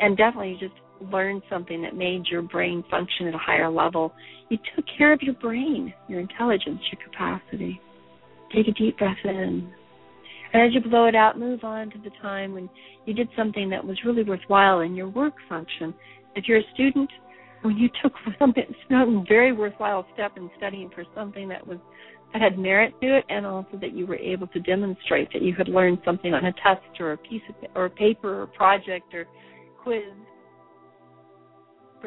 and 0.00 0.16
definitely 0.16 0.56
just 0.58 0.74
learned 1.12 1.42
something 1.50 1.82
that 1.82 1.94
made 1.94 2.26
your 2.30 2.42
brain 2.42 2.82
function 2.90 3.28
at 3.28 3.34
a 3.34 3.38
higher 3.38 3.70
level. 3.70 4.12
You 4.48 4.58
took 4.74 4.84
care 4.96 5.12
of 5.12 5.20
your 5.22 5.34
brain, 5.34 5.92
your 6.08 6.20
intelligence, 6.20 6.80
your 6.90 7.02
capacity. 7.02 7.80
Take 8.54 8.68
a 8.68 8.72
deep 8.72 8.98
breath 8.98 9.16
in. 9.24 9.70
And 10.54 10.62
as 10.62 10.72
you 10.72 10.88
blow 10.88 11.06
it 11.06 11.16
out, 11.16 11.36
move 11.36 11.64
on 11.64 11.90
to 11.90 11.98
the 11.98 12.10
time 12.22 12.54
when 12.54 12.70
you 13.06 13.12
did 13.12 13.28
something 13.36 13.68
that 13.70 13.84
was 13.84 13.98
really 14.04 14.22
worthwhile 14.22 14.80
in 14.80 14.94
your 14.94 15.08
work 15.08 15.34
function. 15.48 15.92
If 16.36 16.46
you're 16.46 16.58
a 16.58 16.72
student, 16.74 17.10
when 17.62 17.76
you 17.76 17.88
took 18.00 18.12
something 18.38 18.62
some 18.88 19.24
very 19.28 19.52
worthwhile 19.52 20.06
step 20.14 20.36
in 20.36 20.48
studying 20.56 20.90
for 20.94 21.04
something 21.14 21.48
that 21.48 21.66
was 21.66 21.78
that 22.32 22.40
had 22.42 22.58
merit 22.58 22.94
to 23.00 23.18
it, 23.18 23.24
and 23.28 23.44
also 23.44 23.76
that 23.80 23.92
you 23.94 24.06
were 24.06 24.16
able 24.16 24.46
to 24.48 24.60
demonstrate 24.60 25.32
that 25.32 25.42
you 25.42 25.54
had 25.56 25.68
learned 25.68 25.98
something 26.04 26.34
on 26.34 26.44
a 26.44 26.52
test 26.52 27.00
or 27.00 27.12
a 27.12 27.16
piece 27.18 27.42
of 27.48 27.54
or 27.74 27.86
a 27.86 27.90
paper 27.90 28.42
or 28.42 28.46
project 28.46 29.12
or 29.12 29.26
quiz 29.82 30.02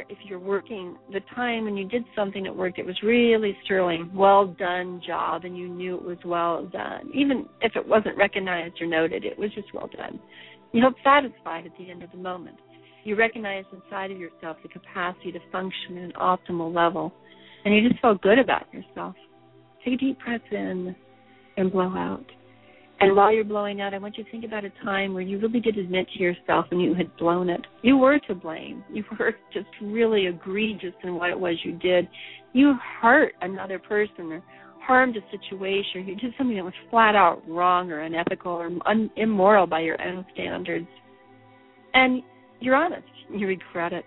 if 0.10 0.18
you're 0.24 0.40
working 0.40 0.98
the 1.12 1.22
time 1.36 1.66
when 1.66 1.78
you 1.78 1.88
did 1.88 2.04
something 2.16 2.44
that 2.44 2.56
worked 2.56 2.80
it 2.80 2.86
was 2.86 2.96
really 3.04 3.58
sterling, 3.64 4.10
well 4.14 4.48
done 4.48 5.02
job, 5.06 5.46
and 5.46 5.58
you 5.58 5.68
knew 5.68 5.96
it 5.96 6.04
was 6.04 6.18
well 6.26 6.66
done, 6.66 7.10
even 7.14 7.48
if 7.62 7.76
it 7.76 7.88
wasn't 7.88 8.18
recognized 8.18 8.82
or 8.82 8.88
noted, 8.88 9.26
it 9.26 9.38
was 9.38 9.54
just 9.54 9.74
well 9.74 9.90
done. 9.96 10.20
You 10.74 10.82
felt 10.82 10.96
satisfied 11.04 11.66
at 11.66 11.72
the 11.78 11.90
end 11.90 12.04
of 12.04 12.12
the 12.12 12.18
moment. 12.18 12.58
You 13.04 13.16
recognized 13.16 13.68
inside 13.72 14.12
of 14.12 14.18
yourself 14.18 14.58
the 14.64 14.70
capacity 14.70 15.32
to 15.32 15.40
function 15.52 15.98
at 15.98 16.04
an 16.04 16.14
optimal 16.20 16.74
level, 16.74 17.14
and 17.64 17.74
you 17.74 17.88
just 17.88 18.02
felt 18.02 18.22
good 18.22 18.40
about 18.40 18.72
yourself. 18.74 19.16
Take 19.84 19.94
a 19.96 19.98
deep 19.98 20.20
breath 20.20 20.42
in 20.52 20.96
and 21.56 21.72
blow 21.72 21.96
out. 21.96 22.26
And 23.00 23.16
while 23.16 23.32
you're 23.32 23.44
blowing 23.44 23.80
out, 23.80 23.94
I 23.94 24.00
want 24.00 24.18
you 24.18 24.24
to 24.24 24.32
think 24.32 24.44
about 24.44 24.66
a 24.66 24.72
time 24.84 25.14
where 25.14 25.22
you 25.22 25.40
really 25.40 25.60
did 25.60 25.78
admit 25.78 26.08
to 26.16 26.20
yourself 26.20 26.66
and 26.72 26.82
you 26.82 26.96
had 26.96 27.16
blown 27.18 27.50
it. 27.50 27.62
You 27.84 27.98
were 27.98 28.20
to 28.28 28.34
blame. 28.34 28.84
You 28.92 29.04
were 29.20 29.36
just 29.54 29.68
really 29.82 30.26
egregious 30.28 30.94
in 31.04 31.16
what 31.16 31.30
it 31.30 31.40
was 31.40 31.56
you 31.64 31.74
did. 31.74 32.08
You 32.54 32.76
hurt 33.02 33.34
another 33.42 33.78
person 33.78 34.32
or 34.32 34.44
harmed 34.82 35.16
a 35.16 35.38
situation. 35.38 36.08
You 36.08 36.16
did 36.16 36.34
something 36.38 36.56
that 36.56 36.64
was 36.64 36.74
flat 36.90 37.16
out 37.16 37.44
wrong 37.48 37.92
or 37.92 38.02
unethical 38.02 38.52
or 38.52 38.72
un- 38.88 39.12
immoral 39.16 39.68
by 39.68 39.82
your 39.82 40.02
own 40.02 40.26
standards. 40.34 40.88
And 41.94 42.24
you're 42.60 42.76
honest. 42.76 43.08
You 43.30 43.48
regret 43.48 43.94
it. 43.94 44.06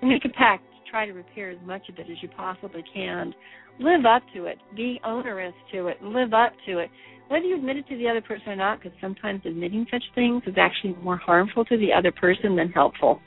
And 0.00 0.10
make 0.10 0.24
a 0.24 0.30
pact 0.30 0.64
to 0.64 0.90
try 0.90 1.04
to 1.04 1.12
repair 1.12 1.50
as 1.50 1.58
much 1.66 1.88
of 1.90 1.98
it 1.98 2.10
as 2.10 2.16
you 2.22 2.28
possibly 2.34 2.84
can. 2.94 3.34
Live 3.78 4.06
up 4.06 4.22
to 4.34 4.46
it. 4.46 4.56
Be 4.74 4.98
onerous 5.04 5.54
to 5.72 5.88
it. 5.88 6.02
Live 6.02 6.32
up 6.32 6.52
to 6.66 6.78
it 6.78 6.88
whether 7.28 7.44
you 7.44 7.56
admit 7.56 7.76
it 7.76 7.88
to 7.88 7.96
the 7.96 8.08
other 8.08 8.20
person 8.20 8.48
or 8.48 8.56
not, 8.56 8.78
because 8.78 8.96
sometimes 9.00 9.42
admitting 9.44 9.86
such 9.90 10.02
things 10.14 10.42
is 10.46 10.54
actually 10.56 10.94
more 11.02 11.16
harmful 11.16 11.64
to 11.64 11.76
the 11.76 11.92
other 11.92 12.12
person 12.12 12.54
than 12.54 12.70
helpful. 12.70 13.20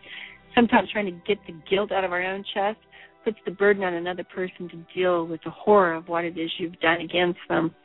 Sometimes 0.56 0.90
trying 0.92 1.06
to 1.06 1.20
get 1.28 1.38
the 1.48 1.54
guilt 1.70 1.92
out 1.92 2.04
of 2.04 2.12
our 2.12 2.24
own 2.24 2.44
chest 2.54 2.78
puts 3.26 3.38
the 3.46 3.52
burden 3.52 3.84
on 3.84 3.94
another 3.94 4.24
person 4.24 4.70
to 4.70 4.86
deal 4.96 5.28
with 5.28 5.42
the 5.44 5.52
horror 5.52 5.94
of 5.94 6.08
what 6.08 6.24
it 6.24 6.38
is 6.38 6.50
you've 6.58 6.80
done 6.80 7.02
against 7.02 7.40
them. 7.50 7.76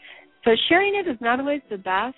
So 0.44 0.52
sharing 0.68 0.94
it 0.94 1.08
is 1.08 1.16
not 1.20 1.40
always 1.40 1.62
the 1.68 1.78
best, 1.78 2.14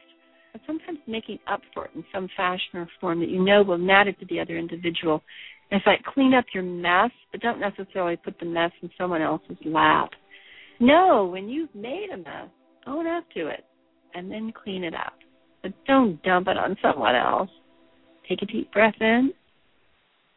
but 0.53 0.61
sometimes 0.66 0.99
making 1.07 1.39
up 1.51 1.62
for 1.73 1.87
it 1.87 1.93
in 1.95 2.05
some 2.12 2.29
fashion 2.37 2.75
or 2.75 2.89
form 3.01 3.20
that 3.20 3.31
you 3.31 3.43
know 3.43 3.62
will 3.62 3.79
matter 3.79 4.12
to 4.12 4.27
the 4.27 4.41
other 4.41 4.59
individual. 4.59 5.23
And 5.70 5.79
it's 5.79 5.87
like 5.87 6.03
clean 6.03 6.35
up 6.35 6.45
your 6.53 6.62
mess, 6.62 7.11
but 7.33 7.41
don't 7.41 7.61
necessarily 7.61 8.16
put 8.16 8.39
the 8.39 8.47
mess 8.47 8.73
in 8.83 8.91
someone 8.99 9.23
else's 9.23 9.57
lap. 9.64 10.11
No, 10.81 11.27
when 11.33 11.49
you've 11.49 11.75
made 11.75 12.09
a 12.12 12.18
mess, 12.18 12.51
own 12.87 13.07
up 13.07 13.25
to 13.35 13.49
it 13.49 13.64
and 14.17 14.31
then 14.31 14.53
clean 14.53 14.83
it 14.83 14.95
up. 14.95 15.12
But 15.62 15.73
don't 15.87 16.23
dump 16.23 16.49
it 16.49 16.57
on 16.57 16.77
someone 16.81 17.14
else. 17.14 17.51
Take 18.29 18.43
a 18.43 18.47
deep 18.47 18.73
breath 18.73 18.95
in. 19.01 19.33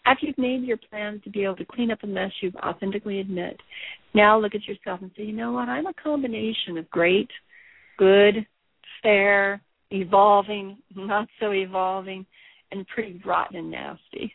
After 0.05 0.25
you've 0.25 0.37
made 0.37 0.63
your 0.63 0.77
plans 0.89 1.21
to 1.23 1.29
be 1.29 1.43
able 1.43 1.55
to 1.57 1.65
clean 1.65 1.91
up 1.91 2.03
a 2.03 2.07
mess 2.07 2.31
you've 2.41 2.55
authentically 2.55 3.19
admit, 3.19 3.59
now 4.13 4.39
look 4.39 4.55
at 4.55 4.67
yourself 4.67 5.01
and 5.01 5.11
say, 5.15 5.23
you 5.23 5.33
know 5.33 5.51
what? 5.51 5.69
I'm 5.69 5.87
a 5.87 5.93
combination 5.93 6.77
of 6.77 6.89
great, 6.89 7.29
good, 7.97 8.45
fair, 9.01 9.61
evolving, 9.91 10.77
not 10.95 11.27
so 11.39 11.51
evolving, 11.51 12.25
and 12.71 12.87
pretty 12.87 13.21
rotten 13.25 13.57
and 13.57 13.71
nasty. 13.71 14.33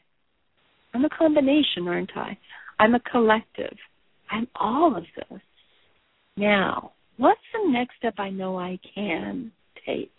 I'm 0.95 1.05
a 1.05 1.09
combination, 1.11 1.89
aren't 1.89 2.17
I? 2.17 2.39
I'm 2.79 2.95
a 2.95 3.01
collective. 3.01 3.77
I'm 4.31 4.49
all 4.55 4.97
of 4.97 5.05
this. 5.17 5.41
Now, 6.37 6.93
what's 7.17 7.41
the 7.53 7.71
next 7.71 7.97
step 7.99 8.15
I 8.19 8.31
know 8.31 8.59
I 8.59 8.79
can 8.95 9.53
take? 9.87 10.13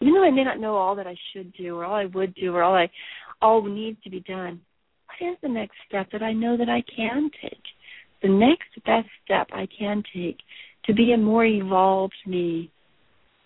Even 0.00 0.14
though 0.14 0.24
I 0.24 0.30
may 0.30 0.44
not 0.44 0.60
know 0.60 0.76
all 0.76 0.96
that 0.96 1.06
I 1.06 1.16
should 1.32 1.52
do 1.54 1.76
or 1.76 1.84
all 1.84 1.94
I 1.94 2.06
would 2.06 2.34
do 2.34 2.54
or 2.54 2.62
all 2.62 2.74
I 2.74 2.90
all 3.40 3.62
needs 3.62 3.98
to 4.04 4.10
be 4.10 4.20
done, 4.20 4.60
what 5.06 5.30
is 5.30 5.36
the 5.42 5.48
next 5.48 5.76
step 5.88 6.08
that 6.12 6.22
I 6.22 6.32
know 6.32 6.56
that 6.56 6.68
I 6.68 6.82
can 6.94 7.30
take? 7.40 7.62
The 8.22 8.28
next 8.28 8.68
best 8.84 9.08
step 9.24 9.48
I 9.52 9.66
can 9.78 10.02
take 10.14 10.38
to 10.86 10.94
be 10.94 11.12
a 11.12 11.16
more 11.16 11.44
evolved 11.44 12.14
me, 12.26 12.70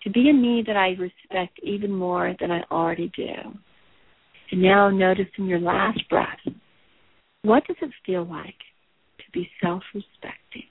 to 0.03 0.09
be 0.09 0.29
a 0.29 0.33
me 0.33 0.63
that 0.65 0.75
I 0.75 0.89
respect 0.89 1.59
even 1.63 1.91
more 1.91 2.35
than 2.39 2.51
I 2.51 2.61
already 2.71 3.11
do. 3.15 3.33
And 4.51 4.61
now 4.61 4.89
notice 4.89 5.27
in 5.37 5.45
your 5.45 5.59
last 5.59 5.99
breath, 6.09 6.39
what 7.41 7.65
does 7.67 7.77
it 7.81 7.91
feel 8.05 8.25
like 8.25 8.55
to 9.19 9.31
be 9.31 9.49
self 9.61 9.83
respecting? 9.93 10.63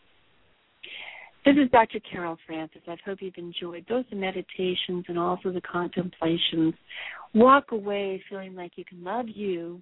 This 1.46 1.56
is 1.64 1.70
Dr. 1.70 2.00
Carol 2.00 2.36
Francis. 2.44 2.82
I 2.88 2.96
hope 3.04 3.22
you've 3.22 3.36
enjoyed 3.36 3.86
both 3.86 4.04
the 4.10 4.16
meditations 4.16 5.04
and 5.06 5.16
also 5.16 5.52
the 5.52 5.60
contemplations. 5.60 6.74
Walk 7.36 7.70
away 7.70 8.20
feeling 8.28 8.56
like 8.56 8.72
you 8.74 8.84
can 8.84 9.04
love 9.04 9.26
you, 9.28 9.80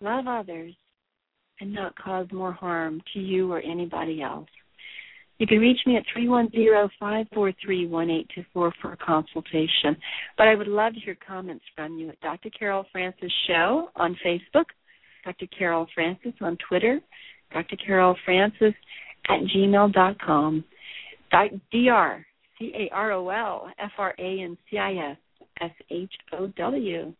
love 0.00 0.28
others, 0.28 0.72
and 1.60 1.74
not 1.74 1.98
cause 1.98 2.28
more 2.32 2.52
harm 2.52 3.02
to 3.14 3.18
you 3.18 3.50
or 3.50 3.60
anybody 3.62 4.22
else. 4.22 4.46
You 5.38 5.48
can 5.48 5.58
reach 5.58 5.80
me 5.86 5.96
at 5.96 6.04
310-543-1824 6.16 8.44
for 8.54 8.92
a 8.92 8.96
consultation. 8.96 9.96
But 10.38 10.46
I 10.46 10.54
would 10.54 10.68
love 10.68 10.94
to 10.94 11.00
hear 11.00 11.16
comments 11.26 11.64
from 11.74 11.98
you 11.98 12.10
at 12.10 12.20
Dr. 12.20 12.50
Carol 12.56 12.86
Francis 12.92 13.32
Show 13.48 13.90
on 13.96 14.16
Facebook, 14.24 14.66
Dr. 15.24 15.48
Carol 15.48 15.88
Francis 15.96 16.34
on 16.40 16.56
Twitter, 16.68 17.00
Dr. 17.52 17.74
Carol 17.84 18.14
Francis 18.24 18.74
at 19.28 19.40
gmail.com. 19.52 20.64
D 21.70 21.88
R 21.88 22.24
C 22.58 22.72
A 22.74 22.94
R 22.94 23.12
O 23.12 23.28
L 23.28 23.70
F 23.78 23.92
R 23.98 24.14
A 24.18 24.40
N 24.40 24.56
C 24.70 24.78
I 24.78 25.10
S 25.10 25.16
S 25.60 25.70
H 25.90 26.12
O 26.32 26.46
W, 26.48 27.12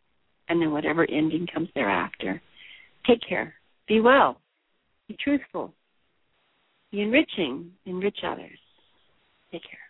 and 0.48 0.60
then 0.60 0.72
whatever 0.72 1.08
ending 1.10 1.46
comes 1.52 1.68
thereafter. 1.74 2.40
Take 3.06 3.20
care. 3.26 3.54
Be 3.88 4.00
well. 4.00 4.40
Be 5.08 5.16
truthful. 5.22 5.72
Be 6.90 7.02
enriching. 7.02 7.70
Enrich 7.84 8.18
others. 8.26 8.58
Take 9.52 9.62
care. 9.62 9.85